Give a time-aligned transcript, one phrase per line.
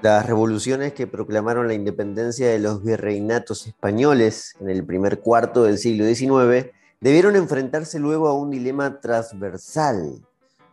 [0.00, 5.76] Las revoluciones que proclamaron la independencia de los virreinatos españoles en el primer cuarto del
[5.76, 6.70] siglo XIX
[7.00, 10.24] debieron enfrentarse luego a un dilema transversal,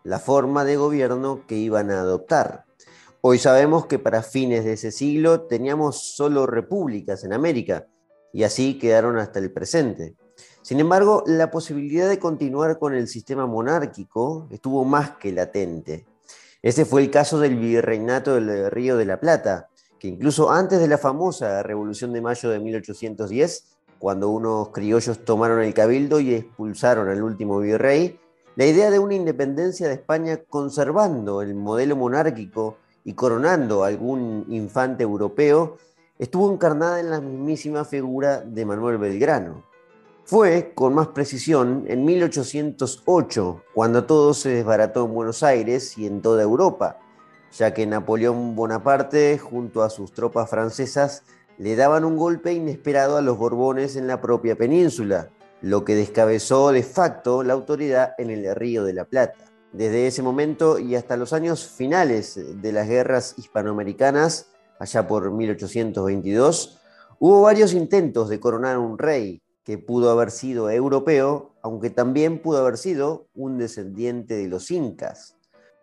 [0.03, 2.65] la forma de gobierno que iban a adoptar.
[3.21, 7.87] Hoy sabemos que para fines de ese siglo teníamos solo repúblicas en América
[8.31, 10.13] y así quedaron hasta el presente.
[10.61, 16.05] Sin embargo, la posibilidad de continuar con el sistema monárquico estuvo más que latente.
[16.65, 19.69] Ese fue el caso del virreinato del Río de la Plata,
[19.99, 25.61] que incluso antes de la famosa Revolución de Mayo de 1810, cuando unos criollos tomaron
[25.61, 28.19] el cabildo y expulsaron al último virrey,
[28.55, 35.03] la idea de una independencia de España conservando el modelo monárquico y coronando algún infante
[35.03, 35.77] europeo
[36.17, 39.63] estuvo encarnada en la mismísima figura de Manuel Belgrano.
[40.27, 46.23] Fue, con más precisión, en 1808, cuando todo se desbarató en Buenos Aires y en
[46.23, 46.97] toda Europa,
[47.55, 51.21] ya que Napoleón Bonaparte, junto a sus tropas francesas,
[51.59, 55.29] le daban un golpe inesperado a los Borbones en la propia península,
[55.61, 59.37] lo que descabezó de facto la autoridad en el Río de la Plata.
[59.73, 64.47] Desde ese momento y hasta los años finales de las guerras hispanoamericanas,
[64.79, 66.81] allá por 1822,
[67.19, 72.59] hubo varios intentos de coronar un rey, que pudo haber sido europeo, aunque también pudo
[72.59, 75.35] haber sido un descendiente de los incas.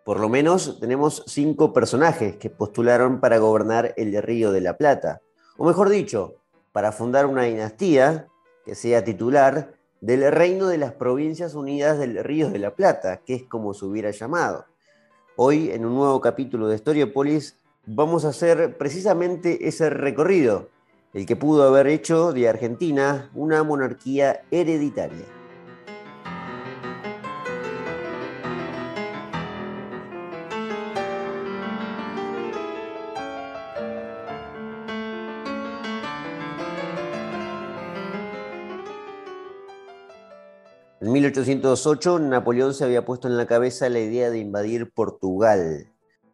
[0.05, 5.21] Por lo menos tenemos cinco personajes que postularon para gobernar el Río de la Plata,
[5.57, 6.35] o mejor dicho,
[6.71, 8.27] para fundar una dinastía
[8.65, 13.35] que sea titular del Reino de las Provincias Unidas del Río de la Plata, que
[13.35, 14.65] es como se hubiera llamado.
[15.35, 20.69] Hoy, en un nuevo capítulo de Historiopolis, vamos a hacer precisamente ese recorrido
[21.13, 25.25] el que pudo haber hecho de Argentina una monarquía hereditaria.
[40.99, 45.92] En 1808 Napoleón se había puesto en la cabeza la idea de invadir Portugal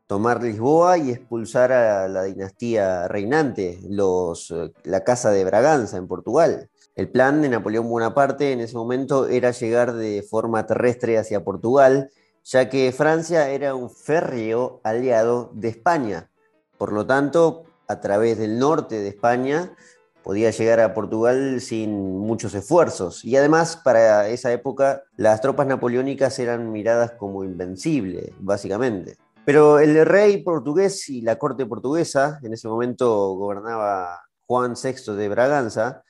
[0.10, 6.68] tomar Lisboa y expulsar a la dinastía reinante, eh, la Casa de Braganza en Portugal.
[6.96, 12.10] El plan de Napoleón Bonaparte en ese momento era llegar de forma terrestre hacia Portugal,
[12.44, 16.32] ya que Francia era un férreo aliado de España.
[16.80, 19.76] Por lo tanto, a través del norte de España
[20.24, 23.24] podía llegar a Portugal sin muchos esfuerzos.
[23.24, 29.18] Y además, para esa época, las tropas napoleónicas eran miradas como invencibles, básicamente.
[29.46, 35.30] Pero el rey portugués y la corte portuguesa, en ese momento gobernaba Juan VI de
[35.30, 36.04] Braganza,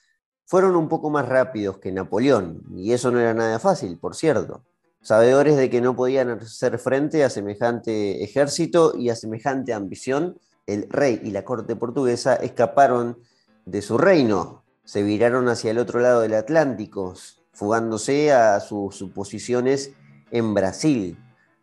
[0.45, 4.63] fueron un poco más rápidos que Napoleón, y eso no era nada fácil, por cierto.
[5.01, 10.89] Sabedores de que no podían hacer frente a semejante ejército y a semejante ambición, el
[10.89, 13.19] rey y la corte portuguesa escaparon
[13.65, 17.13] de su reino, se viraron hacia el otro lado del Atlántico,
[17.53, 19.91] fugándose a sus posiciones
[20.31, 21.17] en Brasil,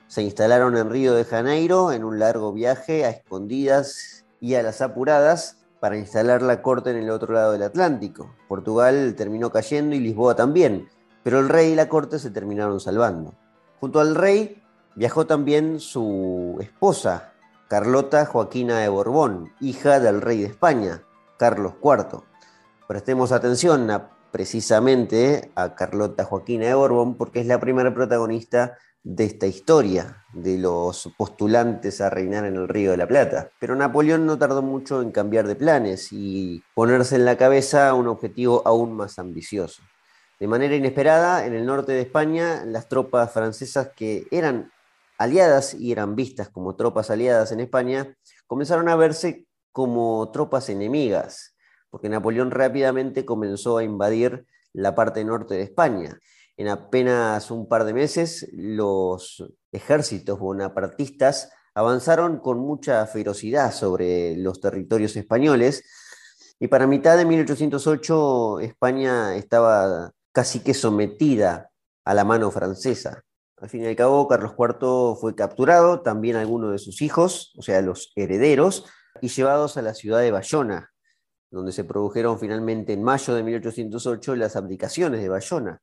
[0.08, 4.80] se instalaron en Río de Janeiro en un largo viaje a escondidas y a las
[4.80, 8.34] apuradas para instalar la corte en el otro lado del Atlántico.
[8.48, 10.88] Portugal terminó cayendo y Lisboa también,
[11.22, 13.34] pero el rey y la corte se terminaron salvando.
[13.80, 14.62] Junto al rey
[14.94, 17.32] viajó también su esposa,
[17.68, 21.02] Carlota Joaquina de Borbón, hija del rey de España,
[21.36, 22.22] Carlos IV.
[22.86, 23.90] Prestemos atención
[24.30, 30.58] precisamente a Carlota Joaquina de Borbón porque es la primera protagonista de esta historia de
[30.58, 33.52] los postulantes a reinar en el Río de la Plata.
[33.60, 38.08] Pero Napoleón no tardó mucho en cambiar de planes y ponerse en la cabeza un
[38.08, 39.80] objetivo aún más ambicioso.
[40.40, 44.72] De manera inesperada, en el norte de España, las tropas francesas que eran
[45.18, 48.12] aliadas y eran vistas como tropas aliadas en España,
[48.48, 51.54] comenzaron a verse como tropas enemigas,
[51.90, 56.18] porque Napoleón rápidamente comenzó a invadir la parte norte de España
[56.56, 64.60] en apenas un par de meses, los ejércitos bonapartistas avanzaron con mucha ferocidad sobre los
[64.60, 65.84] territorios españoles
[66.58, 71.70] y para mitad de 1808 España estaba casi que sometida
[72.04, 73.22] a la mano francesa.
[73.59, 77.62] Al fin y al cabo, Carlos IV fue capturado, también algunos de sus hijos, o
[77.62, 78.84] sea, los herederos,
[79.20, 80.92] y llevados a la ciudad de Bayona,
[81.50, 85.82] donde se produjeron finalmente en mayo de 1808 las abdicaciones de Bayona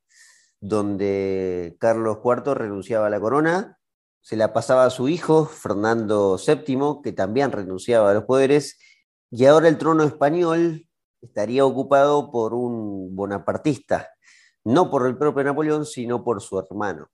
[0.64, 3.78] donde Carlos IV renunciaba a la corona,
[4.22, 8.78] se la pasaba a su hijo, Fernando VII, que también renunciaba a los poderes,
[9.30, 10.88] y ahora el trono español
[11.20, 14.08] estaría ocupado por un bonapartista,
[14.64, 17.08] no por el propio Napoleón, sino por su hermano.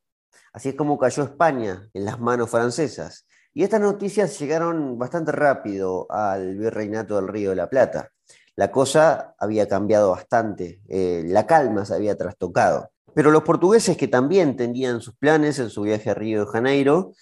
[0.53, 3.27] Así es como cayó España en las manos francesas.
[3.53, 8.11] Y estas noticias llegaron bastante rápido al virreinato del Río de la Plata.
[8.55, 12.93] La cosa había cambiado bastante, eh, la calma se había trastocado.
[13.15, 17.13] Pero los portugueses que también tenían sus planes en su viaje a Río de Janeiro,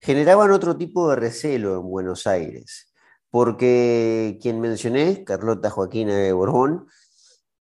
[0.00, 2.92] generaban otro tipo de recelo en Buenos Aires,
[3.30, 6.88] porque quien mencioné, Carlota Joaquina de Borbón,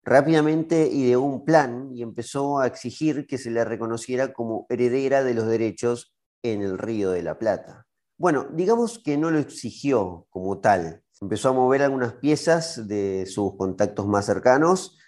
[0.05, 5.35] rápidamente ideó un plan y empezó a exigir que se le reconociera como heredera de
[5.35, 7.87] los derechos en el Río de la Plata.
[8.17, 11.03] Bueno, digamos que no lo exigió como tal.
[11.21, 14.99] Empezó a mover algunas piezas de sus contactos más cercanos,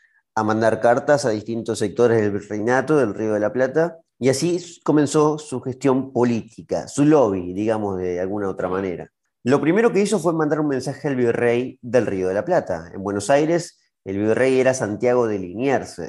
[0.40, 4.80] a mandar cartas a distintos sectores del reinato del Río de la Plata, y así
[4.84, 9.10] comenzó su gestión política, su lobby, digamos de alguna otra manera.
[9.44, 12.90] Lo primero que hizo fue mandar un mensaje al virrey del Río de la Plata.
[12.92, 16.00] En Buenos Aires el virrey era Santiago de Liniers,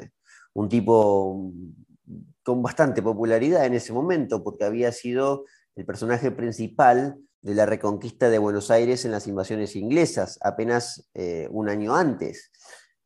[0.54, 1.52] un tipo
[2.42, 5.44] con bastante popularidad en ese momento, porque había sido
[5.76, 11.48] el personaje principal de la reconquista de Buenos Aires en las invasiones inglesas, apenas eh,
[11.50, 12.50] un año antes.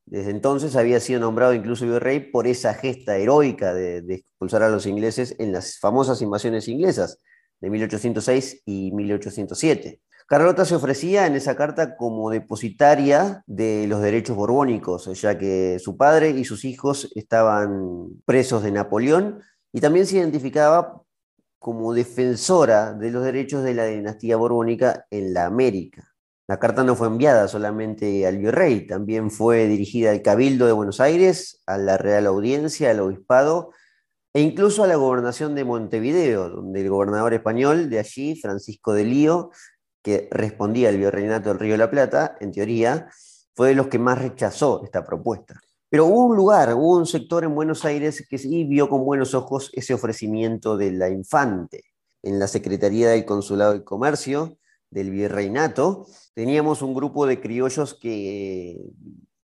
[0.07, 4.87] Desde entonces había sido nombrado incluso virrey por esa gesta heroica de, expulsar a los
[4.87, 7.21] ingleses en las famosas invasiones inglesas
[7.61, 10.01] de 1806 y 1807.
[10.29, 15.97] Carlota se ofrecía en esa carta como depositaria de los derechos borbónicos, ya que su
[15.97, 19.41] padre y sus hijos estaban presos de Napoleón
[19.73, 21.03] y también se identificaba
[21.59, 26.16] como defensora de los derechos de la dinastía borbónica en la América.
[26.49, 31.01] La carta no fue enviada solamente al virrey, también fue dirigida al Cabildo de Buenos
[31.01, 33.73] Aires, a la Real Audiencia, al Obispado
[34.33, 39.05] e incluso a la gobernación de Montevideo, donde el gobernador español de allí, Francisco de
[39.05, 39.51] Lío,
[40.03, 43.09] que respondía al virreinato del Río de la Plata, en teoría,
[43.57, 45.59] fue de los que más rechazó esta propuesta.
[45.89, 49.35] Pero hubo un lugar, hubo un sector en Buenos Aires que sí vio con buenos
[49.35, 51.83] ojos ese ofrecimiento de la infante.
[52.23, 54.59] En la Secretaría del Consulado de Comercio
[54.97, 58.81] del Virreinato teníamos un grupo de criollos que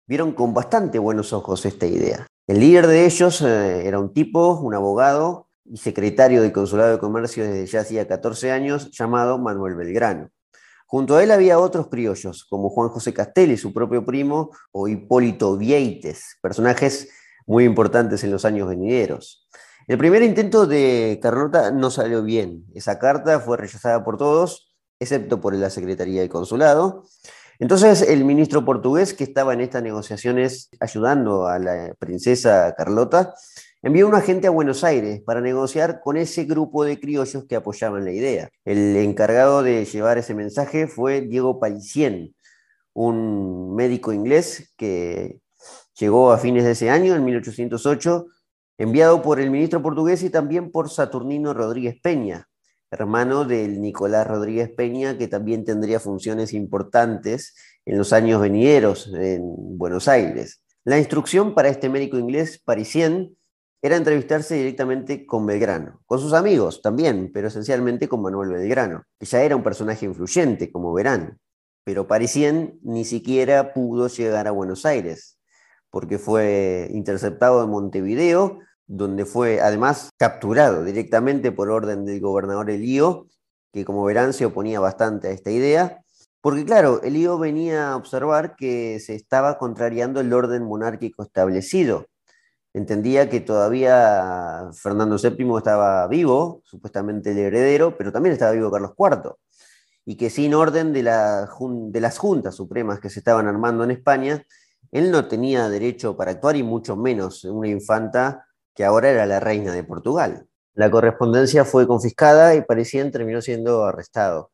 [0.06, 2.26] vieron con bastante buenos ojos esta idea.
[2.46, 6.98] El líder de ellos eh, era un tipo, un abogado y secretario del Consulado de
[6.98, 10.28] Comercio desde ya hacía 14 años, llamado Manuel Belgrano.
[10.86, 15.56] Junto a él había otros criollos, como Juan José Castelli, su propio primo, o Hipólito
[15.56, 17.08] Vieites, personajes
[17.46, 19.48] muy importantes en los años venideros.
[19.86, 22.66] El primer intento de Carlota no salió bien.
[22.74, 24.67] Esa carta fue rechazada por todos,
[25.00, 27.04] excepto por la Secretaría del Consulado.
[27.58, 33.34] Entonces el ministro portugués que estaba en estas negociaciones ayudando a la princesa Carlota
[33.82, 38.04] envió un agente a Buenos Aires para negociar con ese grupo de criollos que apoyaban
[38.04, 38.48] la idea.
[38.64, 42.34] El encargado de llevar ese mensaje fue Diego Parisien,
[42.92, 45.40] un médico inglés que
[45.98, 48.26] llegó a fines de ese año, en 1808,
[48.78, 52.47] enviado por el ministro portugués y también por Saturnino Rodríguez Peña,
[52.90, 57.54] hermano del Nicolás Rodríguez Peña, que también tendría funciones importantes
[57.84, 59.42] en los años venideros en
[59.76, 60.62] Buenos Aires.
[60.84, 63.36] La instrucción para este médico inglés, Parisien,
[63.80, 69.26] era entrevistarse directamente con Belgrano, con sus amigos también, pero esencialmente con Manuel Belgrano, que
[69.26, 71.38] ya era un personaje influyente, como verán.
[71.84, 75.38] Pero Parisien ni siquiera pudo llegar a Buenos Aires,
[75.90, 78.58] porque fue interceptado en Montevideo,
[78.88, 83.28] donde fue además capturado directamente por orden del gobernador Elío,
[83.72, 86.02] que como verán se oponía bastante a esta idea,
[86.40, 92.06] porque claro, Elío venía a observar que se estaba contrariando el orden monárquico establecido.
[92.72, 98.92] Entendía que todavía Fernando VII estaba vivo, supuestamente el heredero, pero también estaba vivo Carlos
[98.96, 99.34] IV,
[100.06, 104.42] y que sin orden de, de las juntas supremas que se estaban armando en España,
[104.92, 108.47] él no tenía derecho para actuar y mucho menos una infanta
[108.78, 110.46] que ahora era la reina de Portugal.
[110.74, 114.52] La correspondencia fue confiscada y parecían terminó siendo arrestado.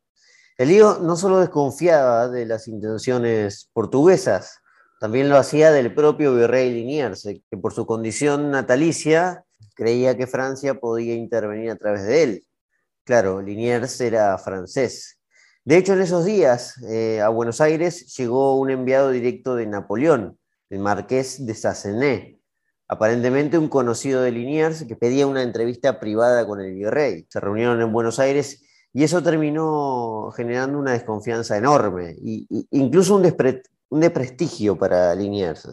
[0.57, 4.61] El no solo desconfiaba de las intenciones portuguesas,
[4.99, 10.81] también lo hacía del propio virrey Liniers, que por su condición natalicia creía que Francia
[10.81, 12.47] podía intervenir a través de él.
[13.05, 15.19] Claro, Liniers era francés.
[15.67, 20.39] De hecho, en esos días eh, a Buenos Aires llegó un enviado directo de Napoleón,
[20.71, 22.34] el marqués de Sassené,
[22.89, 27.27] aparentemente un conocido de Liniers que pedía una entrevista privada con el virrey.
[27.29, 28.63] Se reunieron en Buenos Aires
[28.93, 33.35] y eso terminó generando una desconfianza enorme, e incluso un,
[33.89, 35.69] un desprestigio para Liniers.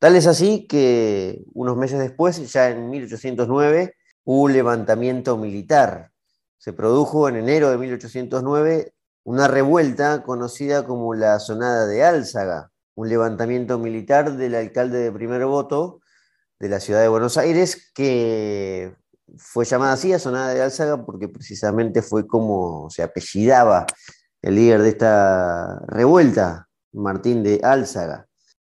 [0.00, 3.94] Tal es así que unos meses después, ya en 1809,
[4.24, 6.10] hubo un levantamiento militar.
[6.58, 8.92] Se produjo en enero de 1809
[9.22, 15.44] una revuelta conocida como la Sonada de Álzaga, un levantamiento militar del alcalde de primer
[15.46, 16.00] voto
[16.58, 18.94] de la ciudad de Buenos Aires que
[19.36, 23.86] fue llamada así, Asonada de Álzaga, porque precisamente fue como se apellidaba
[24.42, 28.26] el líder de esta revuelta, Martín de Álzaga.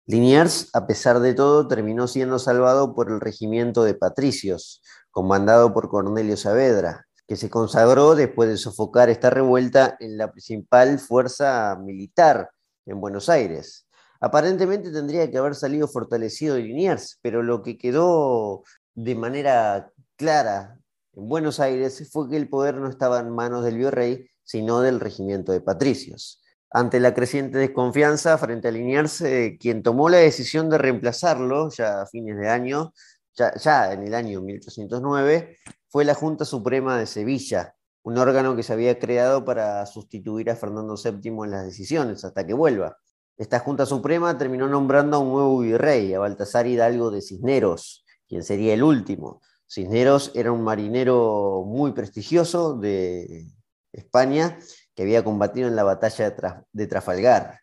[0.06, 5.88] Liniers, a pesar de todo, terminó siendo salvado por el regimiento de patricios, comandado por
[5.88, 12.50] Cornelio Saavedra, que se consagró después de sofocar esta revuelta en la principal fuerza militar
[12.86, 13.83] en Buenos Aires.
[14.24, 18.62] Aparentemente tendría que haber salido fortalecido Liniers, pero lo que quedó
[18.94, 20.80] de manera clara
[21.12, 24.98] en Buenos Aires fue que el poder no estaba en manos del virrey, sino del
[24.98, 26.42] regimiento de patricios.
[26.70, 32.00] Ante la creciente desconfianza frente a Liniers, eh, quien tomó la decisión de reemplazarlo ya
[32.00, 32.94] a fines de año,
[33.36, 35.58] ya, ya en el año 1809,
[35.90, 40.56] fue la Junta Suprema de Sevilla, un órgano que se había creado para sustituir a
[40.56, 42.96] Fernando VII en las decisiones hasta que vuelva.
[43.36, 48.44] Esta Junta Suprema terminó nombrando a un nuevo virrey, a Baltasar Hidalgo de Cisneros, quien
[48.44, 49.40] sería el último.
[49.66, 53.48] Cisneros era un marinero muy prestigioso de
[53.92, 54.58] España
[54.94, 56.32] que había combatido en la batalla
[56.72, 57.58] de Trafalgar.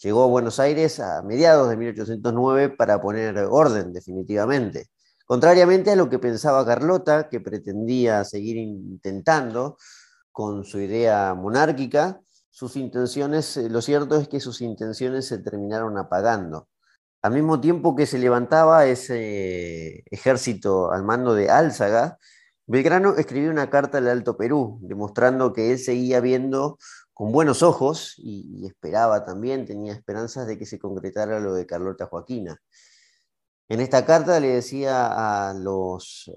[0.00, 4.86] Llegó a Buenos Aires a mediados de 1809 para poner orden definitivamente.
[5.26, 9.76] Contrariamente a lo que pensaba Carlota, que pretendía seguir intentando
[10.30, 12.20] con su idea monárquica,
[12.50, 16.68] sus intenciones, eh, lo cierto es que sus intenciones se terminaron apagando.
[17.22, 22.18] Al mismo tiempo que se levantaba ese ejército al mando de Álzaga,
[22.66, 26.78] Belgrano escribió una carta al Alto Perú, demostrando que él seguía viendo
[27.14, 32.06] con buenos ojos y, esperaba también, tenía esperanzas de que se concretara lo de Carlota
[32.06, 32.60] Joaquina.
[33.68, 36.30] En esta carta le decía a los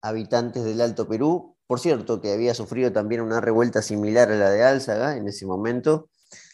[0.00, 4.50] habitantes del Alto Perú, por cierto, que había sufrido también una revuelta similar a la
[4.50, 6.08] de Álzaga en ese momento,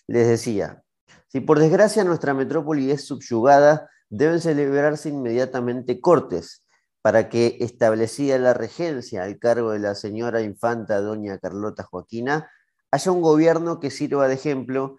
[0.08, 0.82] les decía,
[1.28, 6.64] si por desgracia nuestra metrópoli es subyugada, deben celebrarse inmediatamente cortes
[7.00, 12.50] para que, establecida la regencia al cargo de la señora infanta doña Carlota Joaquina,
[12.90, 14.96] haya un gobierno que sirva de ejemplo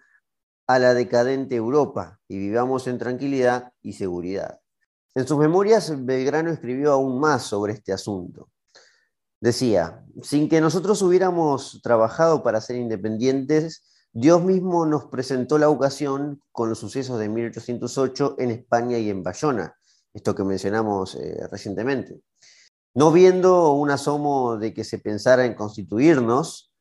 [0.66, 4.60] a la decadente Europa y vivamos en tranquilidad y seguridad.
[5.14, 8.48] En sus memorias, Belgrano escribió aún más sobre este asunto.
[9.46, 16.40] Decía, sin que nosotros hubiéramos trabajado para ser independientes, Dios mismo nos presentó la ocasión
[16.50, 19.76] con los sucesos de 1808 en España y en Bayona,
[20.12, 22.20] esto que mencionamos eh, recientemente.
[22.92, 26.72] No viendo un asomo de que se pensara en constituirnos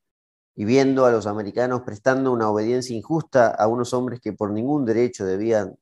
[0.56, 4.86] y viendo a los americanos prestando una obediencia injusta a unos hombres que por ningún
[4.86, 5.78] derecho debían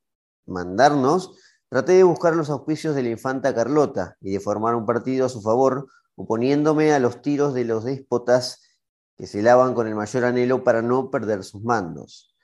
[0.45, 1.31] mandarnos,
[1.69, 5.29] traté de buscar los auspicios de la infanta Carlota y de formar un partido a
[5.29, 8.61] su favor, oponiéndome a los tiros de los déspotas
[9.17, 12.35] que se lavan con el mayor anhelo para no perder sus mandos.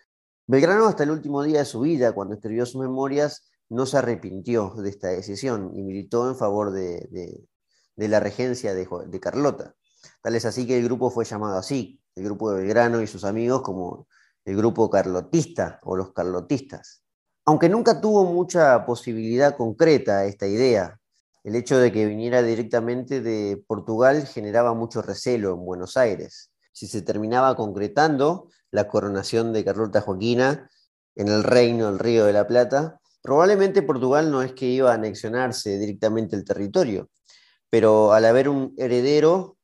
[0.47, 4.73] Belgrano hasta el último día de su vida, cuando escribió sus memorias, no se arrepintió
[4.75, 7.07] de esta decisión y militó en favor de,
[7.95, 9.75] la regencia de, de, Carlota.
[10.21, 13.25] Tal es así que el grupo fue llamado así, el grupo de Belgrano y sus
[13.25, 14.07] amigos como
[14.45, 17.03] el grupo carlotista o los carlotistas.
[17.45, 20.99] Aunque nunca tuvo mucha posibilidad concreta esta idea,
[21.43, 26.51] el hecho de que viniera directamente de Portugal generaba mucho recelo en Buenos Aires.
[26.72, 30.69] Si se terminaba concretando la coronación de Carlota Joaquina
[31.15, 34.96] en el reino del Río de la Plata, Probablemente Portugal no es que iba a
[34.96, 37.10] anexionarse directamente el territorio,
[37.69, 39.58] pero al haber un heredero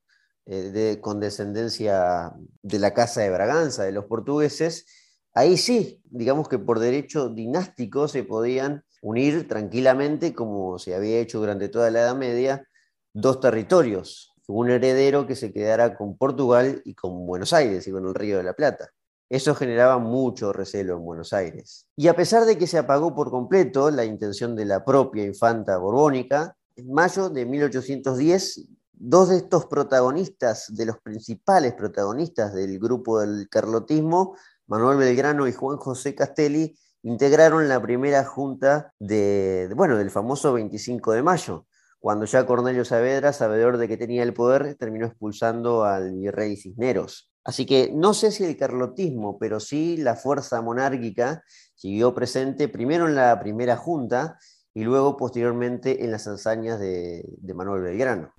[0.46, 4.86] eh, con descendencia de la Casa de Braganza, de los portugueses,
[5.34, 11.39] ahí sí, digamos que por derecho dinástico se podían unir tranquilamente, como se había hecho
[11.39, 12.67] durante toda la Edad Media,
[13.13, 18.07] dos territorios, un heredero que se quedara con Portugal y con Buenos Aires y con
[18.07, 18.89] el Río de la Plata.
[19.29, 21.85] Eso generaba mucho recelo en Buenos Aires.
[21.95, 25.77] Y a pesar de que se apagó por completo la intención de la propia infanta
[25.77, 33.19] borbónica, en mayo de 1810, dos de estos protagonistas, de los principales protagonistas del grupo
[33.19, 34.35] del carlotismo,
[34.65, 41.12] Manuel Belgrano y Juan José Castelli, integraron la primera junta de, bueno, del famoso 25
[41.13, 41.67] de mayo,
[42.00, 47.31] cuando ya Cornelio Saavedra, sabedor de que tenía el poder, terminó expulsando al virrey Cisneros.
[47.43, 51.43] Así que no sé si el carlotismo, pero sí la fuerza monárquica
[51.75, 54.39] siguió presente primero en la primera junta
[54.74, 58.33] y luego posteriormente en las hazañas de, Manuel Belgrano.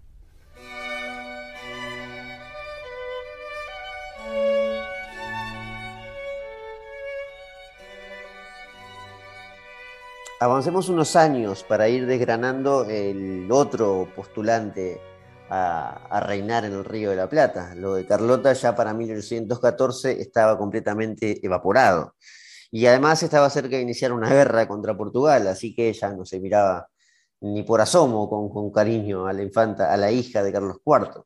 [10.38, 15.00] Avancemos unos años para ir desgranando el otro postulante
[15.48, 17.74] a, reinar en el Río de la Plata.
[17.74, 22.16] Lo de Carlota ya para 1814 estaba completamente evaporado.
[22.70, 26.38] Y además estaba cerca de iniciar una guerra contra Portugal, así que ya no se
[26.38, 26.86] miraba
[27.40, 31.24] ni por asomo con, con cariño a la infanta, a la hija de Carlos IV.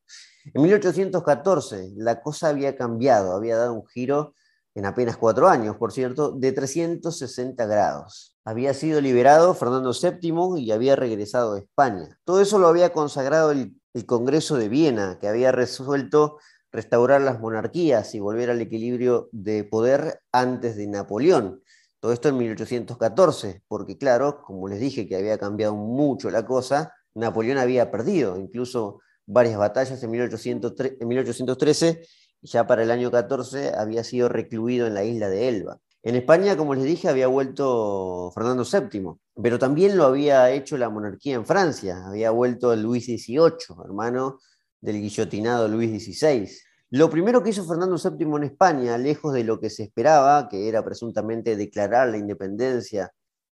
[0.55, 4.35] En 1814 la cosa había cambiado, había dado un giro
[4.75, 8.37] en apenas cuatro años, por cierto, de 360 grados.
[8.45, 12.19] Había sido liberado Fernando VII y había regresado a España.
[12.25, 16.39] Todo eso lo había consagrado el, Congreso de Viena, que había resuelto
[16.71, 21.61] restaurar las monarquías y volver al equilibrio de poder antes de Napoleón.
[21.99, 26.95] Todo esto en 1814, porque claro, como les dije que había cambiado mucho la cosa,
[27.15, 34.05] Napoleón había perdido incluso varias batallas en, 1813 y ya para el año 14 había
[34.05, 35.81] sido recluido en la isla de Elba.
[36.03, 40.89] En España, como les dije, había vuelto Fernando VII, pero también lo había hecho la
[40.89, 44.39] monarquía en Francia, había vuelto Luis XVIII, hermano
[44.81, 46.49] del guillotinado Luis XVI.
[46.89, 50.69] Lo primero que hizo Fernando VII en España, lejos de lo que se esperaba, que
[50.69, 53.13] era presuntamente declarar la independencia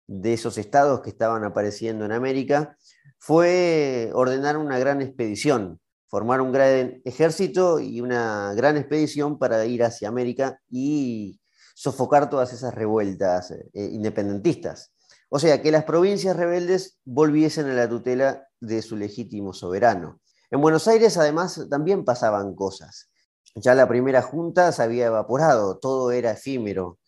[0.07, 2.77] de esos estados que estaban apareciendo en América,
[3.19, 5.79] fue ordenar una gran expedición,
[6.11, 11.41] formar un gran ejército y una gran expedición para ir hacia América y
[11.75, 14.93] sofocar todas esas revueltas eh, independentistas.
[15.29, 20.21] O sea, que las provincias rebeldes volviesen a la tutela de su legítimo soberano.
[20.51, 23.09] En Buenos Aires además también pasaban cosas.
[23.55, 26.99] Ya la primera junta se había evaporado, todo era efímero.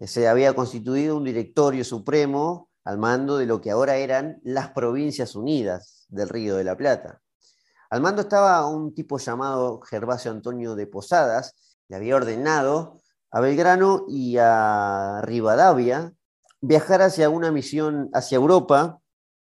[0.00, 5.36] Se había constituido un directorio supremo al mando de lo que ahora eran las Provincias
[5.36, 7.20] Unidas del Río de la Plata.
[7.90, 11.56] Al mando estaba un tipo llamado Gervasio Antonio de Posadas,
[11.88, 13.00] le había ordenado
[13.32, 16.12] a Belgrano y a Rivadavia
[16.60, 19.00] viajar hacia una misión hacia Europa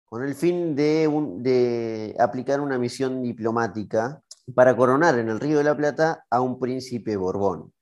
[0.04, 4.23] con el fin de, aplicar una misión diplomática
[4.54, 7.73] para coronar en el Río de la Plata a un príncipe Borbón.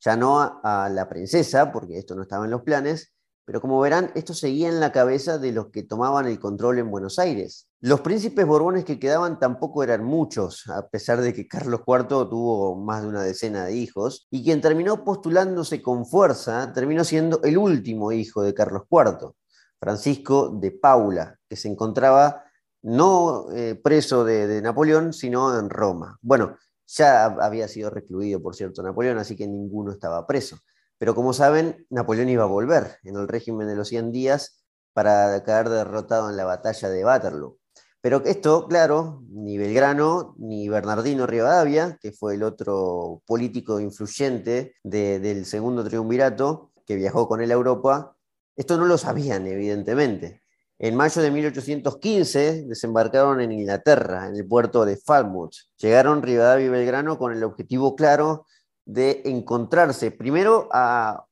[0.00, 3.12] Ya no a, la princesa, porque esto no estaba en los planes,
[3.46, 6.90] pero como verán, esto seguía en la cabeza de los que tomaban el control en
[6.90, 7.68] Buenos Aires.
[7.80, 12.74] Los príncipes borbones que quedaban tampoco eran muchos, a pesar de que Carlos IV tuvo
[12.74, 17.56] más de una decena de hijos, y quien terminó postulándose con fuerza terminó siendo el
[17.56, 19.32] último hijo de Carlos IV.
[19.78, 22.42] Francisco de Paula, que se encontraba
[22.82, 26.18] no eh, preso de, Napoleón, sino en Roma.
[26.20, 26.56] Bueno,
[26.86, 30.58] ya había sido recluido, por cierto, Napoleón, así que ninguno estaba preso.
[30.98, 35.42] Pero como saben, Napoleón iba a volver en el régimen de los 100 días para
[35.44, 37.58] caer derrotado en la batalla de Waterloo.
[38.00, 45.44] Pero esto, claro, ni Belgrano ni Bernardino Rivadavia, que fue el otro político influyente del
[45.44, 48.16] segundo triunvirato, que viajó con él a Europa,
[48.54, 50.42] esto no lo sabían, evidentemente.
[50.78, 55.54] En mayo de 1815 desembarcaron en Inglaterra, en el puerto de Falmouth.
[55.78, 58.46] Llegaron Rivadavia y Belgrano con el objetivo claro
[58.86, 61.22] de encontrarse primero a,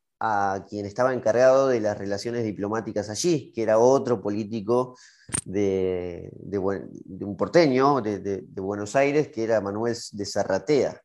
[0.71, 4.97] quien estaba encargado de las relaciones diplomáticas allí, que era otro político
[5.45, 6.33] de,
[7.21, 10.99] un porteño de, Buenos Aires, que era Manuel de Zarratea.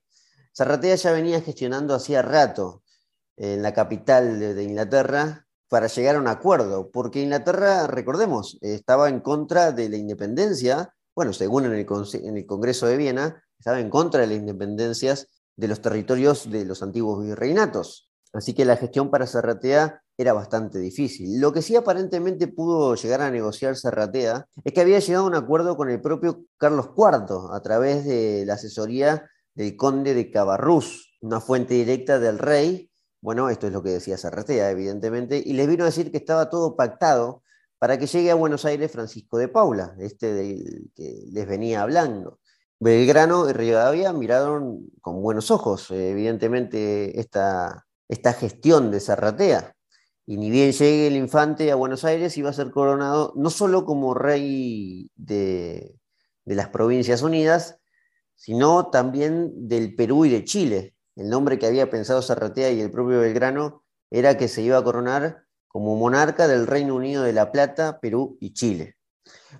[0.55, 2.81] Zarratea ya venía gestionando hacía rato
[3.35, 9.19] en la capital de Inglaterra para llegar a un acuerdo, porque Inglaterra, recordemos, estaba en
[9.19, 13.89] contra de la independencia, bueno, según en el, en el Congreso de Viena, estaba en
[13.89, 15.27] contra de las independencias
[15.59, 18.09] de los territorios de los antiguos virreinatos.
[18.33, 21.39] Así que la gestión para Serratea era bastante difícil.
[21.39, 25.35] Lo que sí aparentemente pudo llegar a negociar Serratea es que había llegado a un
[25.35, 31.17] acuerdo con el propio Carlos IV a través de la asesoría del conde de Cabarrús,
[31.21, 32.89] una fuente directa del rey
[33.21, 36.49] bueno, esto es lo que decía Sarratea, evidentemente, y les vino a decir que estaba
[36.49, 37.43] todo pactado
[37.77, 42.39] para que llegue a Buenos Aires Francisco de Paula, este del que les venía hablando.
[42.79, 49.75] Belgrano y Rivadavia miraron con buenos ojos, evidentemente, esta, esta gestión de Zarratea.
[50.25, 53.83] Y ni bien llegue el infante a Buenos Aires, iba a ser coronado no solo
[53.83, 55.99] como rey de,
[56.45, 57.79] de las Provincias Unidas,
[58.35, 62.91] sino también del Perú y de Chile, el nombre que había pensado Zarratea y el
[62.91, 67.51] propio Belgrano era que se iba a coronar como monarca del Reino Unido de La
[67.51, 68.95] Plata, Perú y Chile.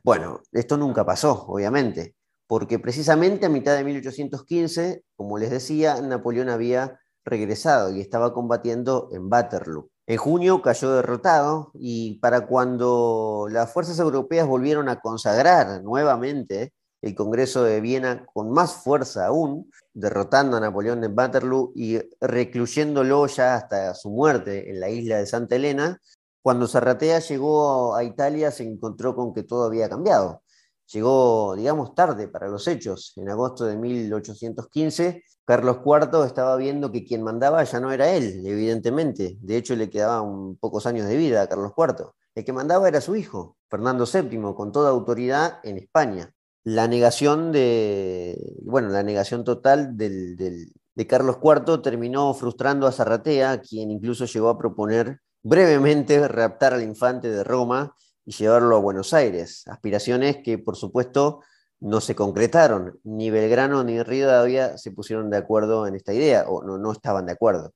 [0.01, 2.15] Bueno, esto nunca pasó, obviamente,
[2.49, 9.07] porque precisamente a mitad de 1815, como les decía, Napoleón había regresado y estaba combatiendo
[9.11, 9.91] en Waterloo.
[10.07, 17.13] En junio cayó derrotado y para cuando las fuerzas europeas volvieron a consagrar nuevamente el
[17.13, 23.53] Congreso de Viena con más fuerza aún, derrotando a Napoleón en Waterloo y recluyéndolo ya
[23.53, 26.01] hasta su muerte en la isla de Santa Elena,
[26.41, 30.41] cuando Zarratea llegó a Italia se encontró con que todo había cambiado.
[30.91, 33.13] Llegó, digamos, tarde para los hechos.
[33.15, 38.41] En agosto de 1815, Carlos IV estaba viendo que quien mandaba ya no era él,
[38.45, 39.37] evidentemente.
[39.41, 42.11] De hecho, le quedaban pocos años de vida a Carlos IV.
[42.33, 46.33] El que mandaba era su hijo, Fernando VII, con toda autoridad en España.
[46.63, 53.91] La negación de, bueno, la negación total de Carlos IV terminó frustrando a Zarratea, quien
[53.91, 57.95] incluso llegó a proponer brevemente raptar al infante de Roma
[58.29, 61.41] y llevarlo a Buenos Aires, aspiraciones que por supuesto
[61.79, 62.99] no se concretaron.
[63.03, 67.25] Ni Belgrano ni Rivadavia se pusieron de acuerdo en esta idea, o no, no estaban
[67.25, 67.73] de acuerdo.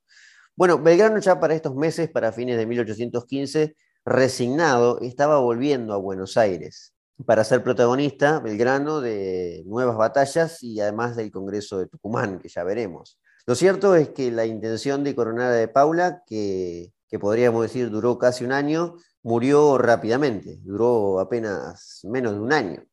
[0.55, 6.37] Bueno, Belgrano ya para estos meses, para fines de 1815, resignado, estaba volviendo a Buenos
[6.37, 6.93] Aires
[7.25, 12.63] para ser protagonista, Belgrano, de nuevas batallas y además del Congreso de Tucumán, que ya
[12.63, 13.19] veremos.
[13.47, 18.19] Lo cierto es que la intención de coronar de Paula, que, que podríamos decir duró
[18.19, 22.83] casi un año, murió rápidamente, duró apenas menos de un año.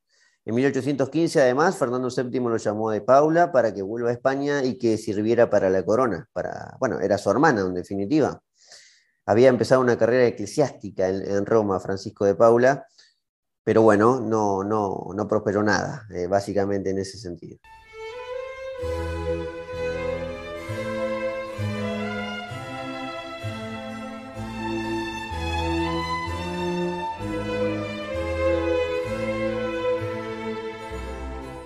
[0.44, 4.78] En 1815, además, Fernando VII lo llamó de Paula para que vuelva a España y
[4.78, 6.28] que sirviera para la corona.
[6.32, 8.42] Para, bueno, era su hermana, en definitiva.
[9.26, 12.86] Había empezado una carrera eclesiástica en, Roma, Francisco de Paula,
[13.62, 17.58] pero bueno, no, no, no prosperó nada, eh, básicamente en ese sentido.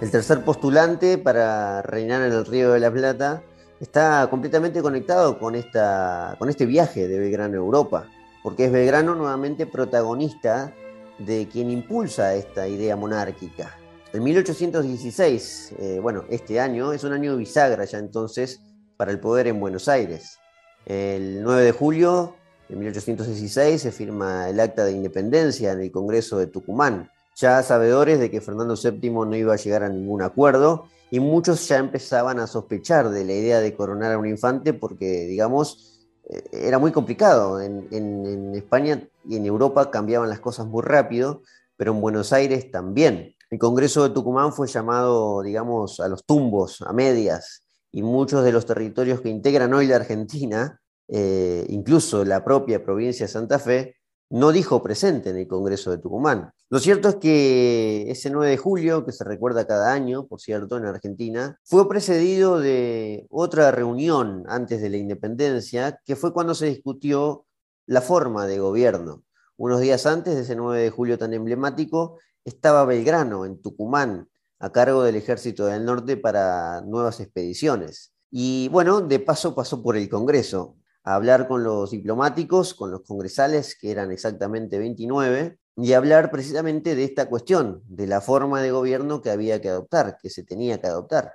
[0.04, 3.42] El tercer postulante para reinar en el Río de la Plata
[3.80, 8.10] está completamente conectado con, esta, con este viaje de Belgrano a Europa,
[8.42, 10.74] porque es Belgrano nuevamente protagonista
[11.18, 13.78] de quien impulsa esta idea monárquica.
[14.12, 18.60] En 1816, eh, bueno, este año es un año bisagra ya entonces
[18.98, 20.38] para el poder en Buenos Aires.
[20.84, 22.36] El 9 de julio
[22.68, 28.18] de 1816 se firma el Acta de Independencia en el Congreso de Tucumán ya sabedores
[28.18, 32.38] de que Fernando VII no iba a llegar a ningún acuerdo y muchos ya empezaban
[32.40, 35.94] a sospechar de la idea de coronar a un infante porque, digamos,
[36.28, 37.60] eh, era muy complicado.
[37.60, 41.42] En, España y en Europa cambiaban las cosas muy rápido,
[41.76, 43.34] pero en Buenos Aires también.
[43.50, 48.52] El Congreso de Tucumán fue llamado, digamos, a los tumbos, a medias, y muchos de
[48.52, 53.96] los territorios que integran hoy la Argentina, eh, incluso la propia provincia de Santa Fe,
[54.34, 56.50] no dijo presente en el Congreso de Tucumán.
[56.68, 60.76] Lo cierto es que ese 9 de julio, que se recuerda cada año, por cierto,
[60.76, 66.66] en Argentina, fue precedido de otra reunión antes de la independencia, que fue cuando se
[66.66, 67.46] discutió
[67.86, 69.22] la forma de gobierno.
[69.56, 74.72] Unos días antes de ese 9 de julio tan emblemático, estaba Belgrano, en Tucumán, a
[74.72, 78.12] cargo del Ejército del Norte para nuevas expediciones.
[78.32, 83.02] Y bueno, de paso pasó por el Congreso a hablar con los diplomáticos, con los
[83.02, 88.70] congresales, que eran exactamente 29, y hablar precisamente de esta cuestión, de la forma de
[88.70, 91.34] gobierno que había que adoptar, que se tenía que adoptar.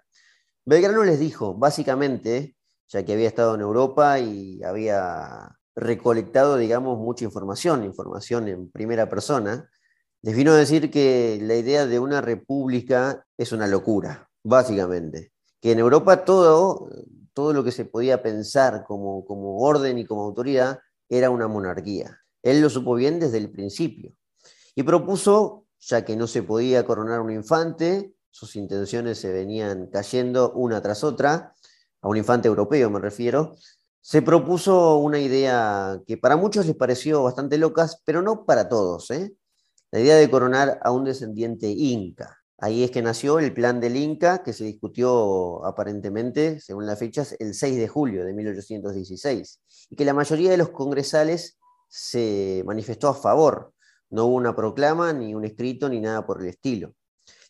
[0.66, 2.56] Belgrano les dijo, básicamente,
[2.88, 9.08] ya que había estado en Europa y había recolectado, digamos, mucha información, información en primera
[9.08, 9.70] persona,
[10.22, 15.32] les vino a decir que la idea de una república es una locura, básicamente.
[15.62, 16.90] Que en Europa todo
[17.40, 22.20] todo lo que se podía pensar como, como orden y como autoridad era una monarquía.
[22.44, 24.14] Él lo supo bien desde el principio
[24.76, 30.52] y propuso, ya que no se podía coronar un infante, sus intenciones se venían cayendo
[30.52, 31.56] una tras otra,
[32.02, 33.56] a un infante europeo me refiero,
[34.02, 39.12] se propuso una idea que para muchos les pareció bastante locas, pero no para todos.
[39.12, 39.34] ¿eh?
[39.92, 42.39] La idea de coronar a un descendiente inca.
[42.62, 47.36] Ahí es que nació el plan del Inca, que se discutió aparentemente, según las fechas,
[47.40, 53.08] el 6 de julio de 1816, y que la mayoría de los congresales se manifestó
[53.08, 53.74] a favor.
[54.10, 56.94] No hubo una proclama, ni un escrito, ni nada por el estilo.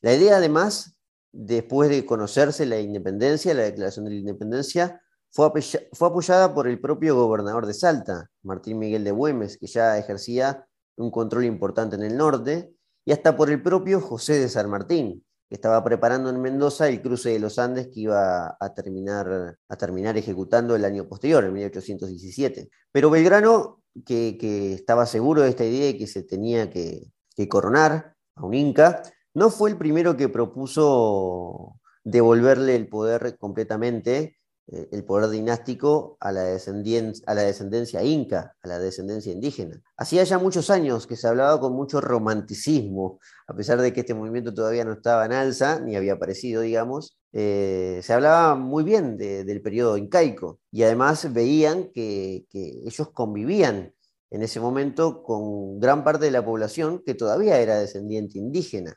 [0.02, 0.96] La idea, además,
[1.32, 7.16] después de conocerse la independencia, la declaración de la independencia, fue, apoyada por el propio
[7.16, 12.18] gobernador de Salta, Martín Miguel de Güemes, que ya ejercía un control importante en el
[12.18, 12.74] norte,
[13.06, 17.02] y hasta por el propio José de San Martín, que estaba preparando en Mendoza el
[17.02, 21.54] cruce de los Andes que iba a terminar, a terminar ejecutando el año posterior, en
[21.54, 22.70] 1817.
[22.92, 27.12] Pero Belgrano, que, estaba seguro de esta idea y que se tenía que,
[27.50, 29.02] coronar a un inca,
[29.34, 34.39] no fue el primero que propuso devolverle el poder completamente
[34.72, 39.82] el poder dinástico a la, a la descendencia inca, a la descendencia indígena.
[39.98, 44.14] Hacía ya muchos años que se hablaba con mucho romanticismo, a pesar de que este
[44.14, 49.18] movimiento todavía no estaba en alza, ni había aparecido, digamos, eh, se hablaba muy bien
[49.18, 53.94] del periodo incaico y además veían que, que ellos convivían
[54.32, 58.96] en ese momento con gran parte de la población que todavía era descendiente indígena.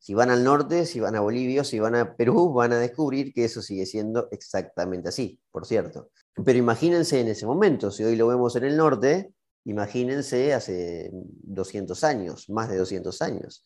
[0.00, 3.32] Si van al norte, si van a Bolivia, si van a Perú, van a descubrir
[3.32, 6.10] que eso sigue siendo exactamente así, por cierto.
[6.44, 9.32] Pero imagínense en ese momento, si hoy lo vemos en el norte,
[9.64, 13.62] Imagínense hace 200 años, más de 200 años.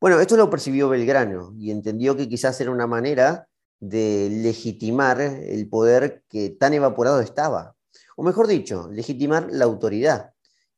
[0.00, 3.48] Bueno, esto lo percibió Belgrano y entendió que quizás era una manera
[3.80, 7.74] de legitimar el poder que tan evaporado estaba.
[8.16, 10.31] O mejor dicho, legitimar la autoridad,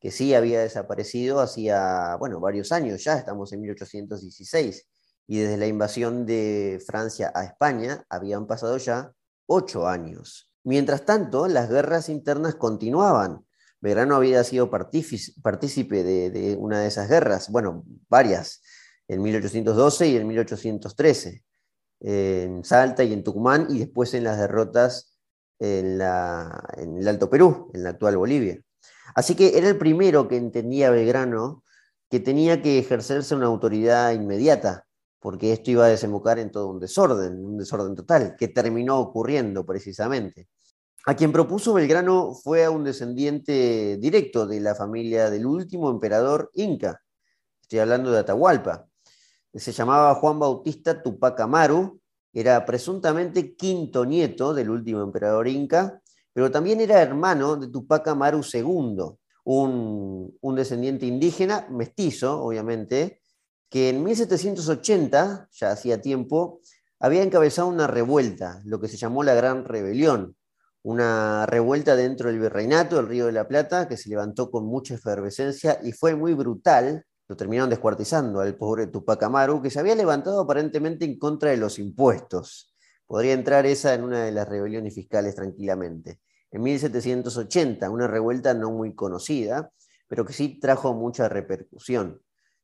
[0.05, 4.87] que sí había desaparecido hacía, bueno, varios años ya, estamos en 1816,
[5.27, 9.15] y desde la invasión de Francia a España habían pasado ya
[9.47, 10.53] ocho años.
[10.63, 13.47] Mientras tanto, las guerras internas continuaban.
[13.81, 18.61] Belgrano había sido partícipe de, una de esas guerras, bueno, varias,
[19.09, 21.45] en 1812 y en 1813,
[22.01, 25.17] en Salta y en Tucumán, y después en las derrotas
[25.59, 28.63] en, en el Alto Perú, en la actual Bolivia.
[29.15, 31.65] Así que era el primero que entendía Belgrano
[32.11, 34.87] que tenía que ejercerse una autoridad inmediata,
[35.19, 39.67] porque esto iba a desembocar en todo un desorden, un desorden total, que terminó ocurriendo
[39.67, 40.49] precisamente.
[41.07, 46.51] A quien propuso Belgrano fue a un descendiente directo de la familia del último emperador
[46.55, 47.03] inca.
[47.61, 48.87] Estoy hablando de Atahualpa.
[49.53, 52.01] Se llamaba Juan Bautista Tupac Amaru,
[52.33, 56.01] era presuntamente quinto nieto del último emperador inca,
[56.35, 63.23] pero también era hermano de Tupac Amaru II, un, un descendiente indígena, mestizo, obviamente,
[63.71, 66.61] que en 1780, ya hacía tiempo,
[67.01, 70.37] había encabezado una revuelta, lo que se llamó la Gran Rebelión,
[70.85, 74.95] una revuelta dentro del virreinato del Río de la Plata que se levantó con mucha
[74.95, 77.05] efervescencia y fue muy brutal.
[77.27, 81.57] Lo terminaron descuartizando al pobre Tupac Amaru, que se había levantado aparentemente en contra de
[81.57, 82.74] los impuestos.
[83.07, 86.21] Podría entrar esa en una de las rebeliones fiscales tranquilamente.
[86.51, 89.71] En 1780, una revuelta no muy conocida,
[90.09, 92.21] pero que sí trajo mucha repercusión.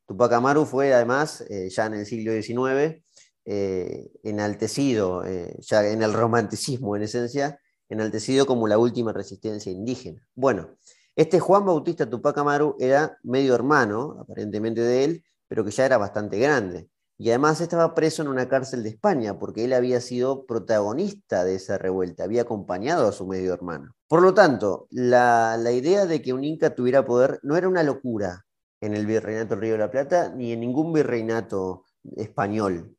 [0.07, 3.03] Tupac Amaru fue además, eh, ya en el siglo XIX,
[3.45, 10.23] eh, enaltecido, eh, ya en el romanticismo en esencia, enaltecido como la última resistencia indígena.
[10.35, 10.77] Bueno,
[11.17, 15.99] este Juan Bautista Tupac Amaru era medio hermano, aparentemente de él, pero que ya era
[15.99, 16.89] bastante grande.
[17.21, 21.57] Y además estaba preso en una cárcel de España, porque él había sido protagonista de
[21.57, 23.95] esa revuelta, había acompañado a su medio hermano.
[24.09, 27.83] Por lo tanto, la, la idea de que un inca tuviera poder no era una
[27.83, 28.47] locura
[28.81, 31.85] en el virreinato del Río de la Plata, ni en ningún virreinato
[32.17, 32.97] español,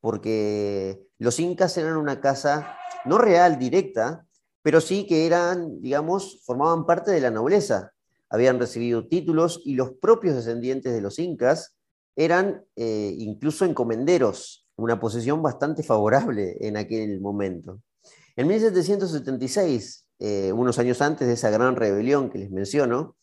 [0.00, 4.24] porque los incas eran una casa no real, directa,
[4.62, 7.90] pero sí que eran, digamos, formaban parte de la nobleza,
[8.30, 11.74] habían recibido títulos y los propios descendientes de los incas
[12.16, 17.80] eran eh, incluso encomenderos, una posición bastante favorable en aquel momento.
[18.36, 23.16] En 1776, eh, unos años antes de esa gran rebelión que les menciono,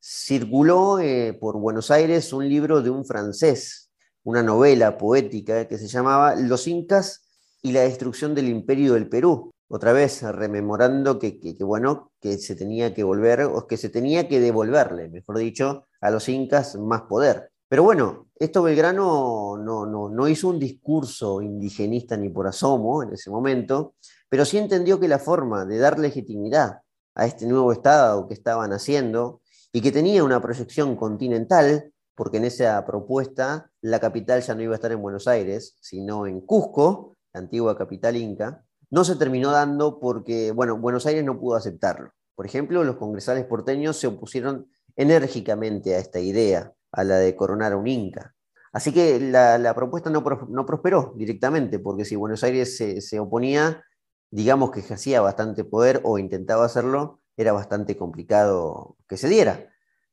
[0.00, 3.90] circuló eh, por Buenos Aires un libro de un francés,
[4.24, 7.28] una novela poética que se llamaba Los Incas
[7.62, 12.92] y la destrucción del imperio del Perú, otra vez rememorando que, bueno, que se tenía
[12.92, 17.51] que volver, o que se tenía que devolverle, mejor dicho, a los incas más poder.
[17.72, 23.94] Pero bueno, esto Belgrano no, hizo un discurso indigenista ni por asomo en ese momento,
[24.28, 26.82] pero sí entendió que la forma de dar legitimidad
[27.14, 29.40] a este nuevo Estado que estaban haciendo
[29.72, 34.72] y que tenía una proyección continental, porque en esa propuesta la capital ya no iba
[34.72, 39.50] a estar en Buenos Aires, sino en Cusco, la antigua capital inca, no se terminó
[39.50, 42.10] dando porque, bueno, Buenos Aires no pudo aceptarlo.
[42.34, 47.72] Por ejemplo, los congresales porteños se opusieron enérgicamente a esta idea, a la de coronar
[47.72, 48.34] a un inca.
[48.72, 53.84] Así que la, propuesta no, prosperó directamente, porque si Buenos Aires se, oponía,
[54.30, 59.70] digamos que hacía bastante poder o intentaba hacerlo, era bastante complicado que se diera.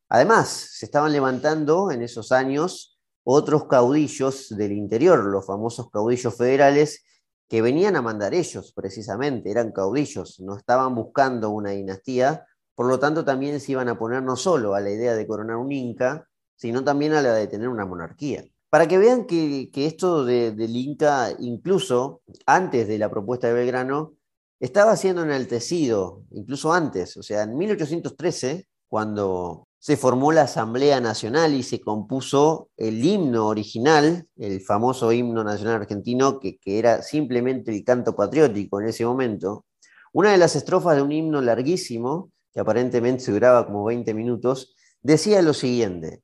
[0.09, 7.05] Además, se estaban levantando en esos años otros caudillos del interior, los famosos caudillos federales,
[7.47, 12.99] que venían a mandar ellos precisamente, eran caudillos, no estaban buscando una dinastía, por lo
[12.99, 16.28] tanto también se iban a poner no solo a la idea de coronar un inca,
[16.59, 18.43] sino también a la de tener una monarquía.
[18.69, 24.15] Para que vean que, esto del Inca, incluso antes de la propuesta de Belgrano,
[24.59, 31.53] estaba siendo enaltecido, incluso antes, o sea, en 1813, cuando se formó la Asamblea Nacional
[31.53, 37.85] y se compuso el himno original, el famoso himno nacional argentino, que, era simplemente el
[37.85, 39.65] canto patriótico en ese momento.
[40.11, 44.75] Una de las estrofas de un himno larguísimo, que aparentemente se duraba como 20 minutos,
[45.01, 46.21] decía lo siguiente,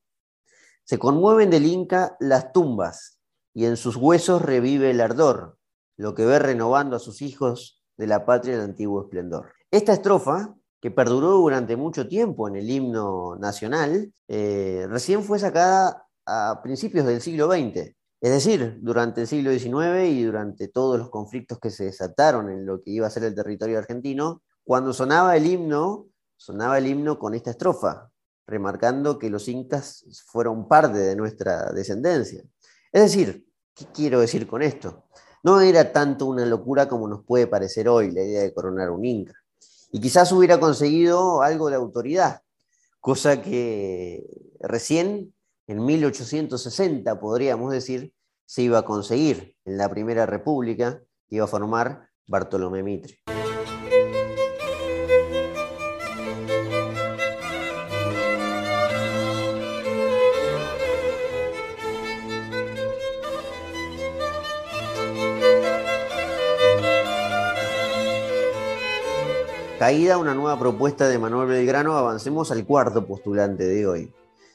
[0.86, 3.18] se conmueven del Inca las tumbas
[3.52, 5.58] y en sus huesos revive el ardor,
[5.96, 9.52] lo que ve renovando a sus hijos de la patria el antiguo esplendor.
[9.70, 16.06] Esta estrofa que perduró durante mucho tiempo en el himno nacional, eh, recién fue sacada
[16.24, 17.96] a principios del siglo XX.
[18.20, 22.64] Es decir, durante el siglo XIX y durante todos los conflictos que se desataron en
[22.64, 27.18] lo que iba a ser el territorio argentino, cuando sonaba el himno, sonaba el himno
[27.18, 28.10] con esta estrofa.
[28.46, 32.42] Remarcando que los incas fueron parte de nuestra descendencia.
[32.92, 35.04] Es decir, ¿qué quiero decir con esto?
[35.42, 39.04] No era tanto una locura como nos puede parecer hoy la idea de coronar un
[39.04, 39.34] inca.
[39.92, 42.42] Y quizás hubiera conseguido algo de autoridad,
[43.00, 44.24] cosa que
[44.60, 45.32] recién
[45.66, 48.12] en 1860, podríamos decir,
[48.44, 53.18] se iba a conseguir en la Primera República que iba a formar Bartolomé Mitre.
[69.88, 74.12] Una nueva propuesta de Manuel Belgrano, avancemos al cuarto postulante de hoy.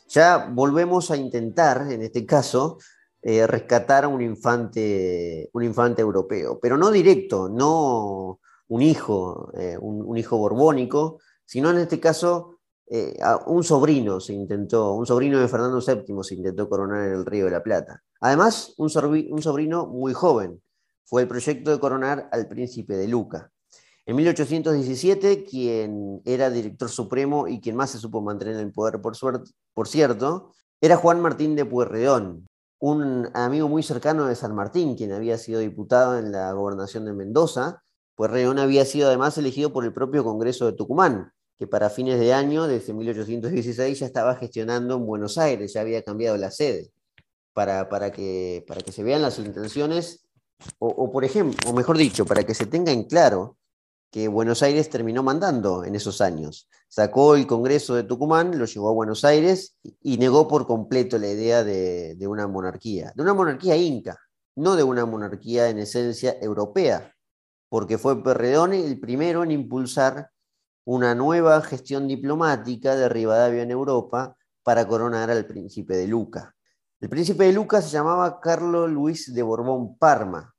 [0.09, 2.79] Ya volvemos a intentar, en este caso,
[3.21, 9.77] eh, rescatar a un infante, un infante europeo, pero no directo, no un hijo, eh,
[9.79, 15.47] un, hijo borbónico, sino en este caso eh, un sobrino se intentó, un sobrino de
[15.47, 18.03] Fernando VII se intentó coronar en el Río de la Plata.
[18.19, 20.61] Además, un sobrino muy joven.
[21.05, 23.49] Fue el proyecto de coronar al príncipe de Luca.
[24.05, 28.99] En 1817, quien era director supremo y quien más se supo mantener en el poder,
[28.99, 32.47] por, suerte, por cierto, era Juan Martín de Pueyrredón,
[32.79, 37.13] un amigo muy cercano de San Martín, quien había sido diputado en la gobernación de
[37.13, 37.83] Mendoza.
[38.15, 42.33] Pueyrredón había sido además elegido por el propio Congreso de Tucumán, que para fines de
[42.33, 46.91] año, desde 1816, ya estaba gestionando en Buenos Aires, ya había cambiado la sede,
[47.53, 50.27] para, para, que, para que se vean las intenciones,
[50.79, 53.57] o, o por ejemplo, o mejor dicho, para que se tenga en claro
[54.11, 56.67] que Buenos Aires terminó mandando en esos años.
[56.89, 61.29] Sacó el Congreso de Tucumán, lo llevó a Buenos Aires y negó por completo la
[61.29, 64.19] idea de, una monarquía, de una monarquía inca,
[64.57, 67.15] no de una monarquía en esencia europea,
[67.69, 70.29] porque fue Perredone el primero en impulsar
[70.83, 76.53] una nueva gestión diplomática de Rivadavia en Europa para coronar al príncipe de Luca.
[76.99, 80.53] El príncipe de Luca se llamaba Carlos Luis de Borbón Parma.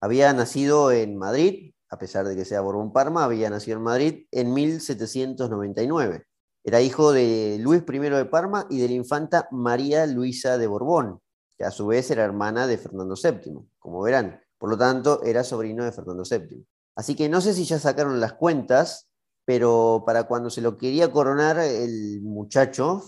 [0.00, 4.26] Había nacido en Madrid, a pesar de que sea Borbón Parma, había nacido en Madrid
[4.30, 6.26] en 1799.
[6.64, 11.20] Era hijo de Luis I de Parma y de la infanta María Luisa de Borbón,
[11.56, 14.40] que a su vez era hermana de Fernando VII, como verán.
[14.58, 16.66] Por lo tanto, era sobrino de Fernando VII.
[16.96, 19.08] Así que no sé si ya sacaron las cuentas,
[19.44, 23.02] pero para cuando se lo quería coronar el muchacho,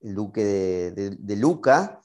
[0.00, 2.00] el duque de, de Luca,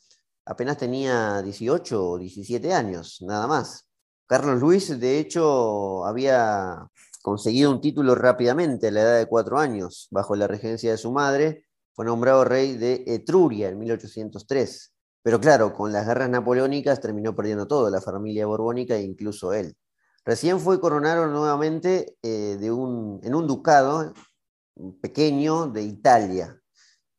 [0.46, 3.91] apenas tenía 18 o 17 años, nada más.
[4.32, 6.88] Carlos Luis, de hecho, había
[7.22, 11.12] conseguido un título rápidamente a la edad de cuatro años, bajo la regencia de su
[11.12, 14.94] madre, fue nombrado rey de Etruria en 1803.
[15.22, 19.76] Pero claro, con las guerras napoleónicas terminó perdiendo todo, la familia borbónica e incluso él.
[20.24, 24.14] Recién fue coronado nuevamente eh, en un ducado
[25.02, 26.58] pequeño de Italia,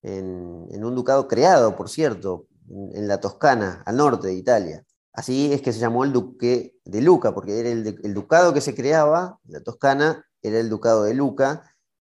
[0.01, 4.87] en, un ducado creado, por cierto, en la Toscana, al norte de Italia.
[5.13, 8.75] Así es que se llamó el duque de Luca, porque era el, ducado que se
[8.75, 11.63] creaba, la Toscana, era el ducado de Luca,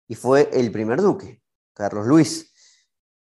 [0.07, 1.41] y fue el primer duque,
[1.73, 2.53] Carlos Luis.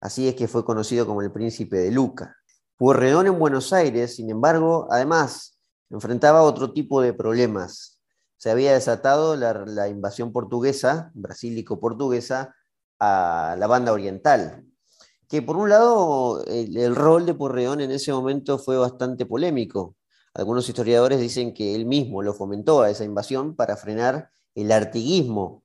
[0.00, 2.36] Así es que fue conocido como el príncipe de Luca.
[2.76, 5.58] Pueyrredón en Buenos Aires, sin embargo, además,
[5.90, 8.00] enfrentaba otro tipo de problemas.
[8.36, 12.54] Se había desatado la invasión portuguesa, brasílico-portuguesa,
[12.98, 14.64] a la banda oriental,
[15.32, 19.96] que por un lado el, rol de Porreón en ese momento fue bastante polémico.
[20.34, 25.64] Algunos historiadores dicen que él mismo lo fomentó a esa invasión para frenar el artiguismo,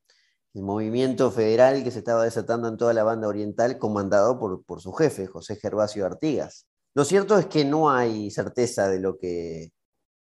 [0.53, 4.93] el movimiento federal que se estaba desatando en toda la banda oriental, comandado por, su
[4.93, 6.65] jefe, José Gervasio Artigas.
[6.93, 9.73] Lo cierto es que no hay certeza de lo que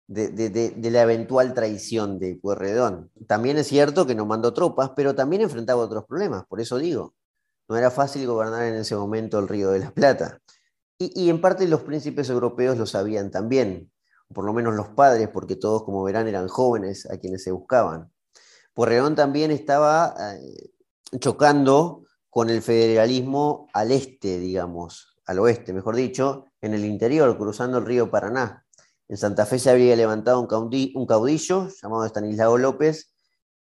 [0.08, 3.12] de, de, la eventual traición de Pueyrredón.
[3.28, 7.14] También es cierto que no mandó tropas, pero también enfrentaba otros problemas, por eso digo,
[7.68, 10.40] no era fácil gobernar en ese momento el Río de la Plata.
[10.98, 13.92] Y, en parte los príncipes europeos lo sabían también,
[14.34, 18.12] por lo menos los padres, porque todos, como verán, eran jóvenes a quienes se buscaban.
[18.74, 20.72] Porreón también estaba eh,
[21.20, 27.80] chocando con el federalismo al este, digamos, al oeste, mejor dicho, en el interior, cruzando
[27.80, 28.66] el río Paraná.
[29.08, 33.14] En Santa Fe se había levantado un caudillo llamado Estanislao López,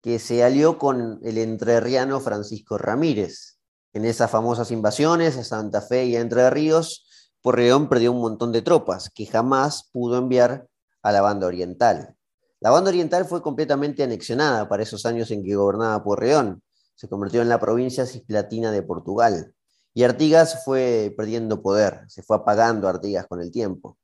[0.02, 3.59] que se alió con el entrerriano Francisco Ramírez.
[3.94, 7.08] En esas famosas invasiones a Santa Fe y a Entre Ríos,
[7.42, 10.68] Porreón perdió un montón de tropas que jamás pudo enviar
[11.02, 12.16] a la banda oriental.
[12.60, 16.62] La banda oriental fue completamente anexionada para esos años en que gobernaba Porreón.
[16.96, 19.54] Se convirtió en la provincia cisplatina de Portugal.
[19.94, 23.98] Y Artigas fue perdiendo poder, se fue apagando Artigas con el tiempo.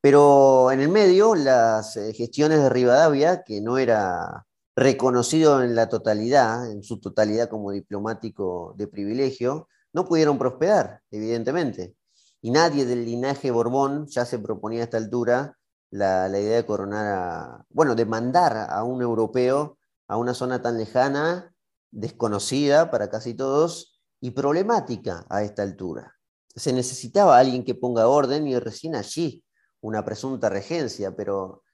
[0.00, 4.46] Pero en el medio, las eh, gestiones de Rivadavia, que no era
[4.78, 11.96] reconocido en la totalidad, en su totalidad como diplomático de privilegio, no pudieron prosperar, evidentemente.
[12.40, 15.58] Y nadie del linaje Borbón ya se proponía a esta altura
[15.90, 20.78] la, idea de coronar a, bueno, de mandar a un europeo a una zona tan
[20.78, 21.52] lejana,
[21.90, 26.14] desconocida para casi todos y problemática a esta altura.
[26.54, 29.42] Se necesitaba alguien que ponga orden y recién allí
[29.80, 31.64] una presunta regencia, pero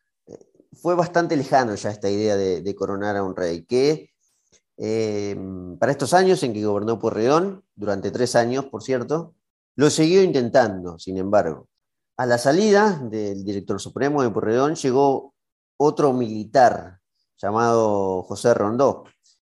[0.75, 4.11] fue bastante lejano ya esta idea de, coronar a un rey, que
[4.77, 5.37] eh,
[5.79, 9.35] para estos años en que gobernó Porredón, durante tres años, por cierto,
[9.77, 11.68] lo siguió intentando, sin embargo.
[12.16, 15.35] A la salida del director supremo de Porredón llegó
[15.77, 17.01] otro militar
[17.37, 19.05] llamado José Rondó.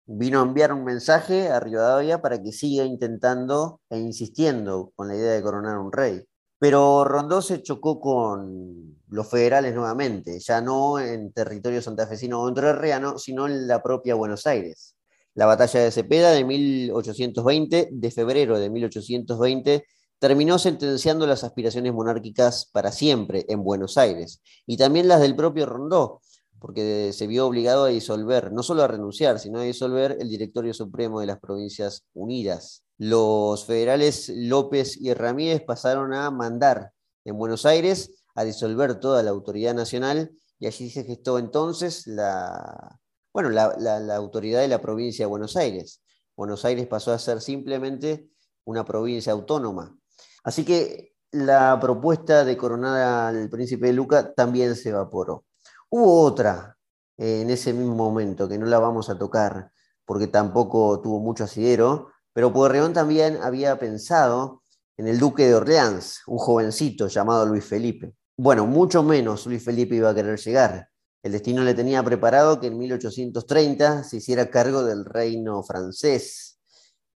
[0.06, 5.16] Vino a enviar un mensaje a Rivadavia para que siga intentando e insistiendo con la
[5.16, 6.24] idea de coronar un rey.
[6.62, 13.18] Pero Rondó se chocó con los federales nuevamente, ya no en territorio santafesino o entrerriano,
[13.18, 14.96] sino en la propia Buenos Aires.
[15.34, 19.86] La batalla de Cepeda de 1820, de febrero de 1820,
[20.20, 25.66] terminó sentenciando las aspiraciones monárquicas para siempre en Buenos Aires y también las del propio
[25.66, 26.22] Rondó,
[26.60, 30.76] porque se vio obligado a disolver, no solo a renunciar, sino a disolver el Directorio
[30.76, 32.84] Supremo de las Provincias Unidas.
[33.04, 36.94] Los federales López y Ramírez pasaron a mandar
[37.26, 40.30] en Buenos Aires a disolver toda la autoridad nacional
[40.60, 43.00] y allí se gestó entonces la,
[43.34, 46.04] bueno, la, autoridad de la provincia de Buenos Aires.
[46.38, 48.30] Buenos Aires pasó a ser simplemente
[48.66, 49.98] una provincia autónoma,
[50.44, 55.46] Así que la propuesta de coronar al príncipe de Luca también se evaporó.
[55.90, 56.78] Hubo otra
[57.18, 59.72] eh, en ese mismo momento, que no la vamos a tocar
[60.06, 64.64] porque tampoco tuvo mucho asidero, pero Pueyrredón también había pensado
[64.98, 68.14] en el duque de Orleans, un jovencito llamado Luis Felipe.
[68.38, 70.90] Bueno, mucho menos Luis Felipe iba a querer llegar.
[71.24, 76.60] El destino le tenía preparado que en 1830 se hiciera cargo del reino francés,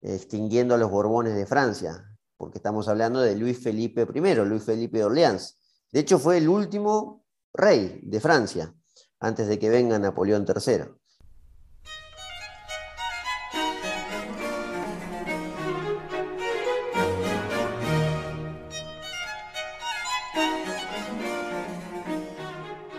[0.03, 2.05] extinguiendo a los Borbones de Francia
[2.37, 5.59] porque estamos hablando de Luis Felipe I, Luis Felipe de Orleans.
[5.91, 8.75] De hecho, fue el último rey de Francia,
[9.21, 10.95] antes de que venga Napoleón III.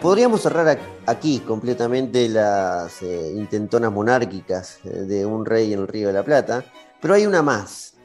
[0.05, 0.77] Podríamos cerrar
[1.07, 6.23] aquí completamente las eh, intentonas monárquicas eh, de un rey en el Río de la
[6.23, 6.63] Plata,
[7.01, 7.95] pero hay una más,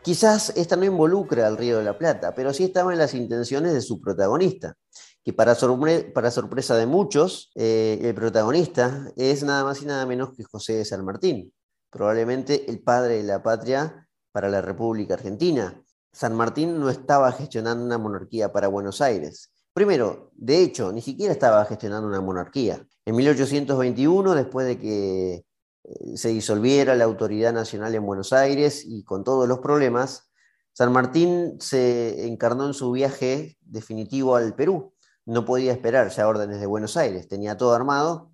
[0.00, 3.74] Quizás esta no involucra al Río de la Plata, pero sí estaba en las intenciones
[3.74, 4.78] de su protagonista,
[5.22, 10.44] que para, sorpresa de muchos, eh, el protagonista es nada más y nada menos que
[10.44, 11.52] José de San Martín,
[11.90, 15.84] probablemente el padre de la patria para la República Argentina.
[16.12, 19.51] San Martín no estaba gestionando una monarquía para Buenos Aires.
[19.74, 22.86] Primero, de hecho, ni siquiera estaba gestionando una monarquía.
[23.06, 25.34] En 1821, después de que
[25.84, 30.30] eh, se disolviera la autoridad nacional en Buenos Aires y con todos los problemas,
[30.74, 34.94] San Martín se encarnó en su viaje definitivo al Perú.
[35.24, 38.30] No podía esperar ya órdenes de Buenos Aires, tenía todo armado,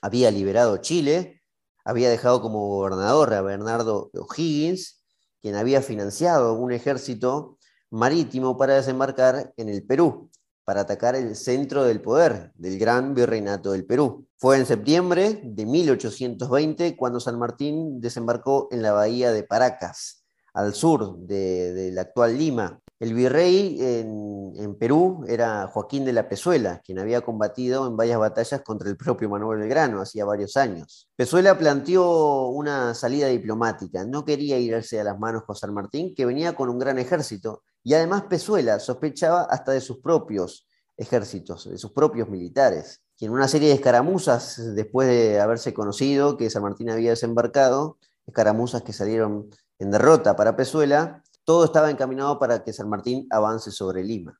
[0.00, 1.42] había liberado Chile,
[1.84, 5.02] había dejado como gobernador a Bernardo O'Higgins,
[5.40, 7.58] quien había financiado un ejército
[7.90, 10.27] marítimo para desembarcar en el Perú
[10.68, 14.26] para atacar el centro del poder del gran virreinato del Perú.
[14.36, 20.74] Fue en septiembre de 1820 cuando San Martín desembarcó en la bahía de Paracas, al
[20.74, 22.82] sur de, la actual Lima.
[23.00, 28.62] El virrey en, Perú era Joaquín de la Pezuela, quien había combatido en varias batallas
[28.62, 31.08] contra el propio Manuel Belgrano hacía varios años.
[31.16, 36.26] Pezuela planteó una salida diplomática, no quería irse a las manos con San Martín, que
[36.26, 41.78] venía con un gran ejército y además Pezuela sospechaba hasta de sus propios ejércitos, de
[41.78, 46.62] sus propios militares, que en una serie de escaramuzas, después de haberse conocido que San
[46.62, 52.74] Martín había desembarcado, escaramuzas que salieron en derrota para Pezuela, todo estaba encaminado para que
[52.74, 54.38] San Martín avance sobre Lima.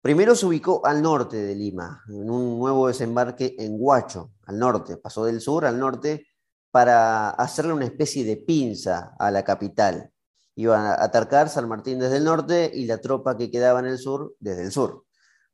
[0.00, 4.96] Primero se ubicó al norte de Lima, en un nuevo desembarque en Huacho, al norte,
[4.96, 6.26] pasó del sur al norte
[6.70, 10.10] para hacerle una especie de pinza a la capital
[10.54, 13.98] iban a atacar San Martín desde el norte y la tropa que quedaba en el
[13.98, 15.04] sur desde el sur.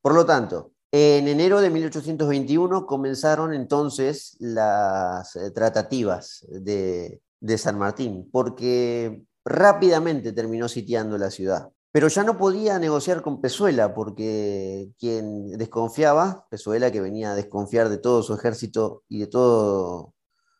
[0.01, 7.81] Por lo tanto, en enero de 1821 comenzaron entonces las eh, tratativas de, de San
[7.81, 11.71] Martín, porque rápidamente terminó sitiando la ciudad.
[11.93, 17.91] Pero ya no podía negociar con Pezuela, porque quien desconfiaba, Pezuela que venía a desconfiar
[17.91, 20.15] de todo su ejército y de todo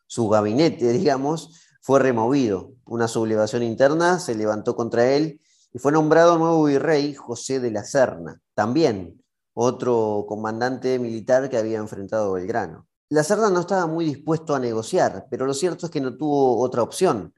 [0.05, 2.73] su gabinete, digamos, fue removido.
[2.85, 5.41] Una sublevación interna se levantó contra él
[5.73, 9.23] y fue nombrado nuevo virrey José de la Serna, también
[9.55, 12.87] otro comandante militar que había enfrentado a Belgrano.
[13.09, 16.59] La Serna no estaba muy dispuesto a negociar, pero lo cierto es que no tuvo
[16.59, 17.33] otra opción.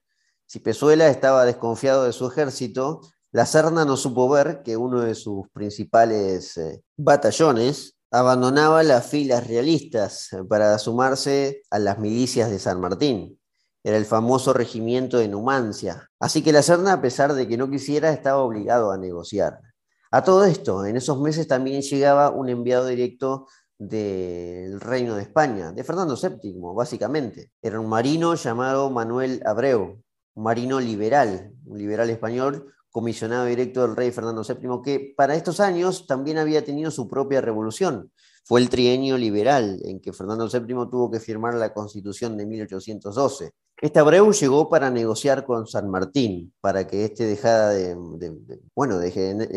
[0.48, 5.16] Si Pezuela estaba desconfiado de su ejército, la Serna no supo ver que uno de
[5.16, 12.80] sus principales eh, batallones abandonaba las filas realistas para sumarse a las milicias de San
[12.80, 13.40] Martín.
[13.84, 16.10] Era el famoso regimiento de Numancia.
[16.20, 19.60] Así que la Serna, a pesar de que no quisiera, estaba obligado a negociar.
[20.12, 25.74] A todo esto, en esos meses también llegaba un enviado directo del Reino de España,
[25.74, 27.52] de Fernando VII, básicamente.
[27.62, 30.05] Era un marino llamado Manuel Abreu,
[30.36, 36.08] marino liberal, un liberal español comisionado directo del rey Fernando VII, que para estos años
[36.08, 38.12] también había tenido su propia revolución.
[38.46, 43.52] Fue el trienio liberal en que Fernando VII tuvo que firmar la constitución de 1812.
[43.82, 47.98] Este Abreu llegó para negociar con San Martín, para que éste dejara de,
[48.74, 49.00] bueno,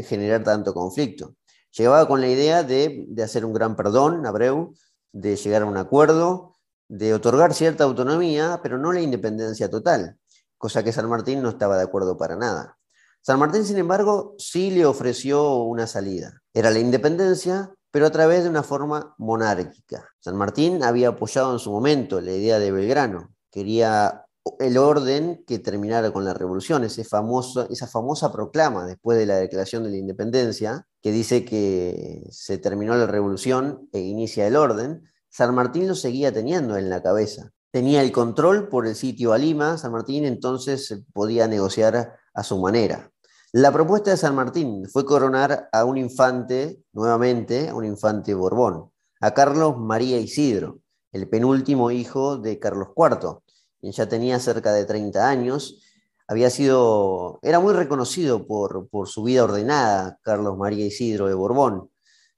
[0.04, 1.34] generar tanto conflicto.
[1.70, 4.74] Llegaba con la idea de, de hacer un gran perdón, Abreu,
[5.12, 6.56] de llegar a un acuerdo,
[6.88, 10.18] de otorgar cierta autonomía, pero no la independencia total,
[10.58, 12.76] cosa que San Martín no estaba de acuerdo para nada.
[13.22, 16.42] San Martín, sin embargo, sí le ofreció una salida.
[16.52, 20.08] Era la independencia, pero a través de una forma monárquica.
[20.20, 23.34] San Martín había apoyado en su momento la idea de Belgrano.
[23.50, 24.26] Quería
[24.58, 29.90] el orden que terminara con la revolución, esa famosa proclama después de la declaración de
[29.90, 35.86] la independencia, que dice que se terminó la revolución e inicia el orden, San Martín
[35.86, 37.52] lo seguía teniendo en la cabeza.
[37.70, 42.58] Tenía el control por el sitio a Lima, San Martín entonces podía negociar a su
[42.58, 43.10] manera.
[43.52, 48.90] La propuesta de San Martín fue coronar a un infante, nuevamente, a un infante Borbón,
[49.20, 50.80] a Carlos María Isidro,
[51.12, 53.40] el penúltimo hijo de Carlos IV,
[53.80, 55.82] quien ya tenía cerca de 30 años.
[56.26, 61.90] Había sido, era muy reconocido por, por su vida ordenada, Carlos María Isidro de Borbón,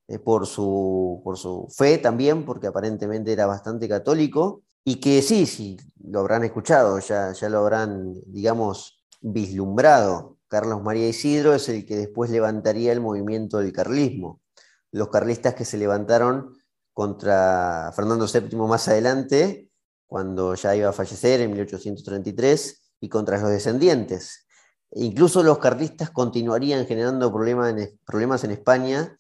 [0.09, 5.47] eh, por, su, por su fe también, porque aparentemente era bastante católico, y que sí,
[5.47, 11.87] sí, lo habrán escuchado, ya, ya lo habrán, digamos, vislumbrado Carlos María Isidro es el
[11.87, 14.41] que después levantaría el movimiento del carlismo.
[14.91, 16.59] Los carlistas que se levantaron
[16.93, 19.71] contra Fernando VII más adelante,
[20.09, 24.49] cuando ya iba a fallecer en 1833, y contra los descendientes.
[24.91, 29.17] Incluso los carlistas continuarían generando problemas en, España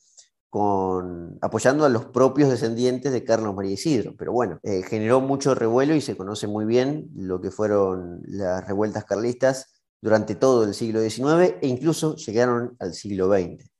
[0.53, 4.15] apoyando a los propios descendientes de Carlos María Isidro.
[4.17, 8.67] Pero bueno, eh, generó mucho revuelo y se conoce muy bien lo que fueron las
[8.67, 13.71] revueltas carlistas durante todo el siglo XIX e incluso llegaron al siglo XX.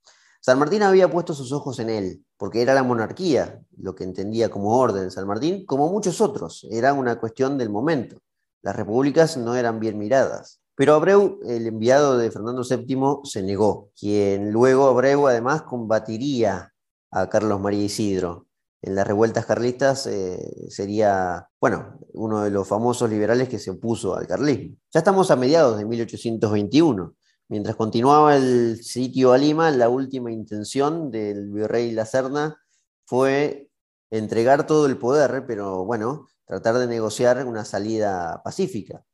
[0.43, 4.49] San Martín había puesto sus ojos en él, porque era la monarquía lo que entendía
[4.49, 8.23] como orden San Martín, como muchos otros, era una cuestión del momento.
[8.63, 10.60] Las repúblicas no eran bien miradas.
[10.81, 16.73] Pero Abreu, el enviado de Fernando VII, se negó, quien luego Abreu además combatiría
[17.11, 18.47] a Carlos María Isidro,
[18.81, 24.17] en las revueltas carlistas eh, sería, bueno, uno de los famosos liberales que se opuso
[24.17, 24.75] al carlismo.
[24.91, 27.15] Ya estamos a mediados de 1821.
[27.49, 32.57] Mientras continuaba el sitio a Lima, la última intención del virrey La Serna
[33.05, 33.69] fue
[34.11, 39.05] entregar todo el poder, pero bueno, tratar de negociar una salida pacífica.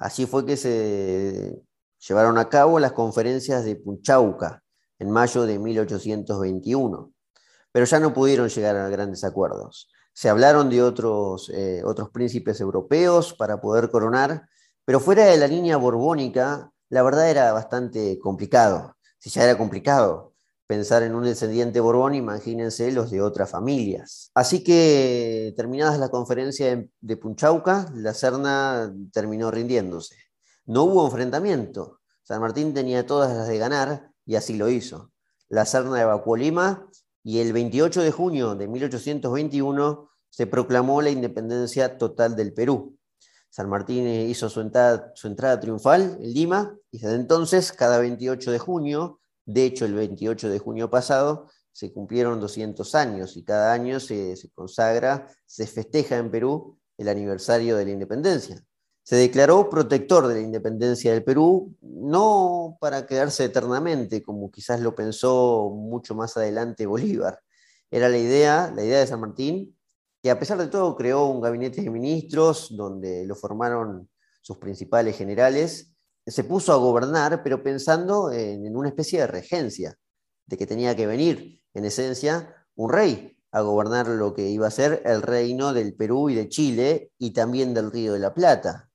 [0.00, 1.62] Así fue que se
[2.00, 4.64] llevaron a cabo las conferencias de Punchauca
[4.98, 7.12] en mayo de 1821
[7.72, 9.90] pero ya no pudieron llegar a grandes acuerdos.
[10.12, 14.48] Se hablaron de otros, eh, otros príncipes europeos para poder coronar,
[14.84, 18.96] pero fuera de la línea borbónica, la verdad era bastante complicado.
[19.18, 20.29] Si ya era complicado
[20.70, 24.30] pensar en un descendiente borbón, imagínense los de otras familias.
[24.34, 30.14] Así que, terminadas la conferencia de Punchauca, la Serna terminó rindiéndose.
[30.66, 31.98] No hubo enfrentamiento.
[32.22, 35.10] San Martín tenía todas las de ganar y así lo hizo.
[35.48, 36.88] La Serna evacuó Lima
[37.24, 42.96] y el 28 de junio de 1821 se proclamó la independencia total del Perú.
[43.48, 48.52] San Martín hizo su entrada, su entrada triunfal en Lima y desde entonces, cada 28
[48.52, 49.19] de junio,
[49.52, 54.34] de hecho el 28 de junio pasado, se cumplieron 200 años y cada año se,
[54.54, 58.62] consagra, se festeja en Perú el aniversario de la independencia
[59.02, 64.94] se declaró protector de la independencia del Perú, no para quedarse eternamente, como quizás lo
[64.94, 67.40] pensó mucho más adelante Bolívar.
[67.90, 69.76] Era la idea, la idea de San Martín,
[70.22, 74.08] que a pesar de todo creó un gabinete de ministros donde lo formaron
[74.42, 75.92] sus principales generales,
[76.26, 79.96] se puso a gobernar, pero pensando en, una especie de regencia,
[80.46, 84.70] de que tenía que venir, en esencia, un rey a gobernar lo que iba a
[84.70, 88.90] ser el reino del Perú y de Chile y también del Río de la Plata,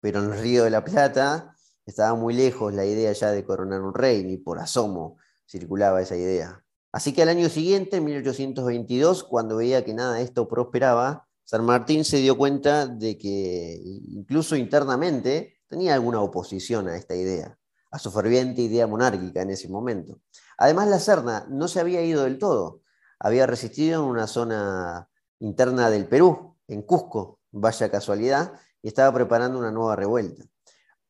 [0.00, 3.82] pero en el Río de la Plata estaba muy lejos la idea ya de coronar
[3.82, 6.64] un rey, ni por asomo circulaba esa idea.
[6.92, 11.64] Así que al año siguiente, en 1822, cuando veía que nada de esto prosperaba, San
[11.64, 17.58] Martín se dio cuenta de que incluso internamente tenía alguna oposición a esta idea,
[17.90, 20.20] a su ferviente idea monárquica en ese momento.
[20.58, 22.82] Además, la Serna no se había ido del todo,
[23.18, 25.08] había resistido en una zona
[25.38, 28.52] interna del Perú, en Cusco, vaya casualidad,
[28.82, 30.44] y estaba preparando una nueva revuelta.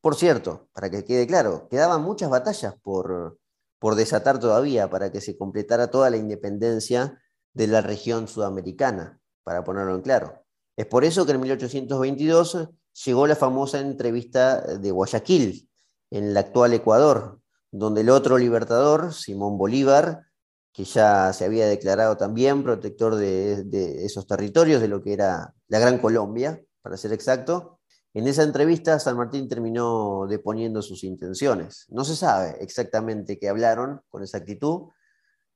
[0.01, 3.39] Por cierto, para que quede claro, quedaban muchas batallas por,
[3.79, 7.21] por desatar todavía para que se completara toda la independencia
[7.55, 10.45] de la región sudamericana, para ponerlo en claro.
[10.77, 12.69] Es por eso que en 1822
[13.05, 15.69] llegó la famosa entrevista de Guayaquil,
[16.11, 17.41] en el actual Ecuador,
[17.71, 20.27] donde el otro libertador, Simón Bolívar,
[20.73, 25.79] que ya se había declarado también protector de, esos territorios, de lo que era la
[25.79, 27.81] Gran Colombia, para ser exacto,
[28.15, 31.87] en esa entrevista San Martín terminó deponiendo sus intenciones.
[31.91, 34.89] No se sabe exactamente qué hablaron con exactitud,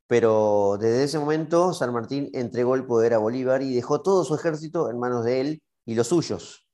[0.07, 4.34] pero desde ese momento San Martín entregó el poder a Bolívar y dejó todo su
[4.34, 6.69] ejército en manos de él y los suyos.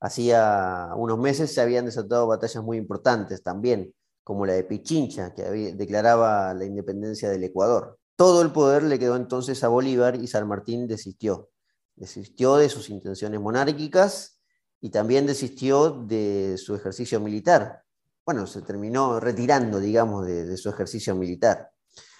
[0.00, 3.94] Hacía unos meses se habían desatado batallas muy importantes también,
[4.24, 5.42] como la de Pichincha, que
[5.74, 7.98] declaraba la independencia del Ecuador.
[8.16, 11.50] Todo el poder le quedó entonces a Bolívar y San Martín desistió.
[11.96, 14.40] Desistió de sus intenciones monárquicas
[14.80, 17.82] y también desistió de su ejercicio militar.
[18.24, 21.70] Bueno, se terminó retirando, digamos, de, su ejercicio militar.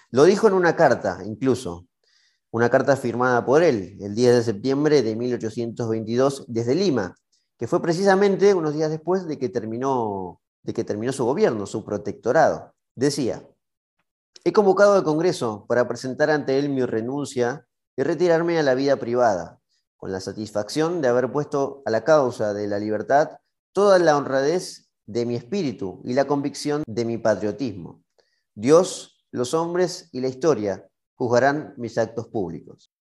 [0.09, 1.87] Lo dijo en una carta, incluso,
[2.51, 7.15] una carta firmada por él el 10 de septiembre de 1822 desde Lima,
[7.61, 11.85] que fue precisamente unos días después de que terminó de que terminó su gobierno, su
[11.85, 12.73] protectorado.
[12.95, 13.47] Decía,
[14.43, 18.95] he convocado al Congreso para presentar ante él mi renuncia y retirarme a la vida
[18.95, 19.59] privada,
[19.95, 23.29] con la satisfacción de haber puesto a la causa de la libertad
[23.73, 28.01] toda la honradez de mi espíritu y la convicción de mi patriotismo.
[28.55, 32.91] Dios, los hombres y la historia juzgarán mis actos públicos.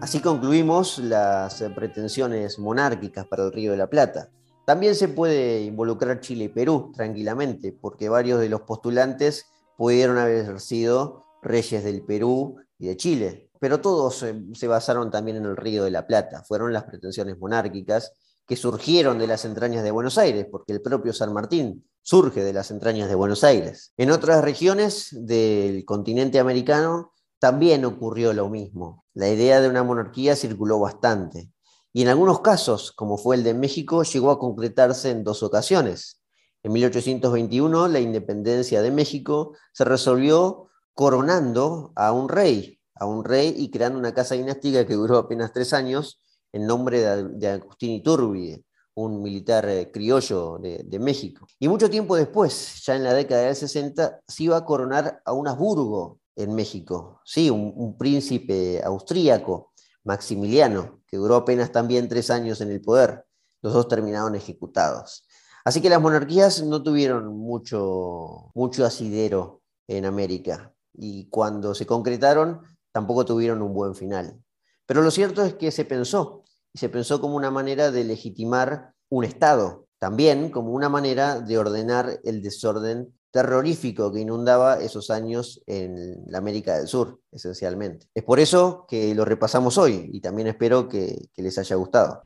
[0.00, 4.30] Así concluimos las eh, pretensiones monárquicas para el Río de la Plata.
[4.64, 9.44] También se puede involucrar Chile y Perú tranquilamente, porque varios de los postulantes
[9.76, 15.36] pudieron haber sido reyes del Perú y de Chile, pero todos eh, se basaron también
[15.36, 16.42] en el Río de la Plata.
[16.44, 18.14] Fueron las pretensiones monárquicas
[18.46, 22.54] que surgieron de las entrañas de Buenos Aires, porque el propio San Martín surge de
[22.54, 23.92] las entrañas de Buenos Aires.
[23.98, 28.99] En otras regiones del continente americano también ocurrió lo mismo.
[29.14, 31.50] La idea de una monarquía circuló bastante
[31.92, 36.22] y en algunos casos, como fue el de México, llegó a concretarse en dos ocasiones.
[36.62, 43.54] En 1821, la independencia de México se resolvió coronando a un rey, a un rey
[43.56, 46.20] y creando una casa dinástica que duró apenas tres años
[46.52, 51.46] en nombre de, Agustín Iturbide, un militar eh, criollo de, de, México.
[51.58, 55.32] Y mucho tiempo después, ya en la década del 60, se iba a coronar a
[55.32, 57.20] un Habsburgo en México.
[57.24, 59.72] Sí, un, príncipe austríaco,
[60.04, 63.24] Maximiliano, que duró apenas también tres años en el poder.
[63.62, 65.24] Los dos terminaron ejecutados.
[65.64, 72.62] Así que las monarquías no tuvieron mucho, mucho asidero en América y cuando se concretaron
[72.92, 74.42] tampoco tuvieron un buen final.
[74.86, 78.92] Pero lo cierto es que se pensó, y se pensó como una manera de legitimar
[79.08, 85.62] un Estado, también como una manera de ordenar el desorden terrorífico que inundaba esos años
[85.66, 88.08] en la América del Sur, esencialmente.
[88.14, 92.22] Es por eso que lo repasamos hoy y también espero que, que les haya gustado.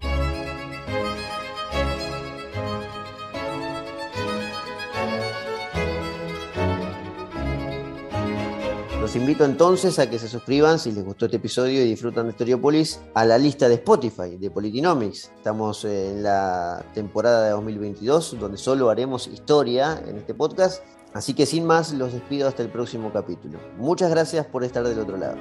[9.05, 12.31] Los invito entonces a que se suscriban si les gustó este episodio y disfrutan de
[12.31, 15.31] Historiopolis a la lista de Spotify de Politinomics.
[15.37, 20.83] Estamos en la temporada de 2022 donde solo haremos historia en este podcast.
[21.15, 23.61] Así que sin más los despido hasta el próximo capítulo.
[23.79, 25.37] Muchas gracias por estar del otro lado.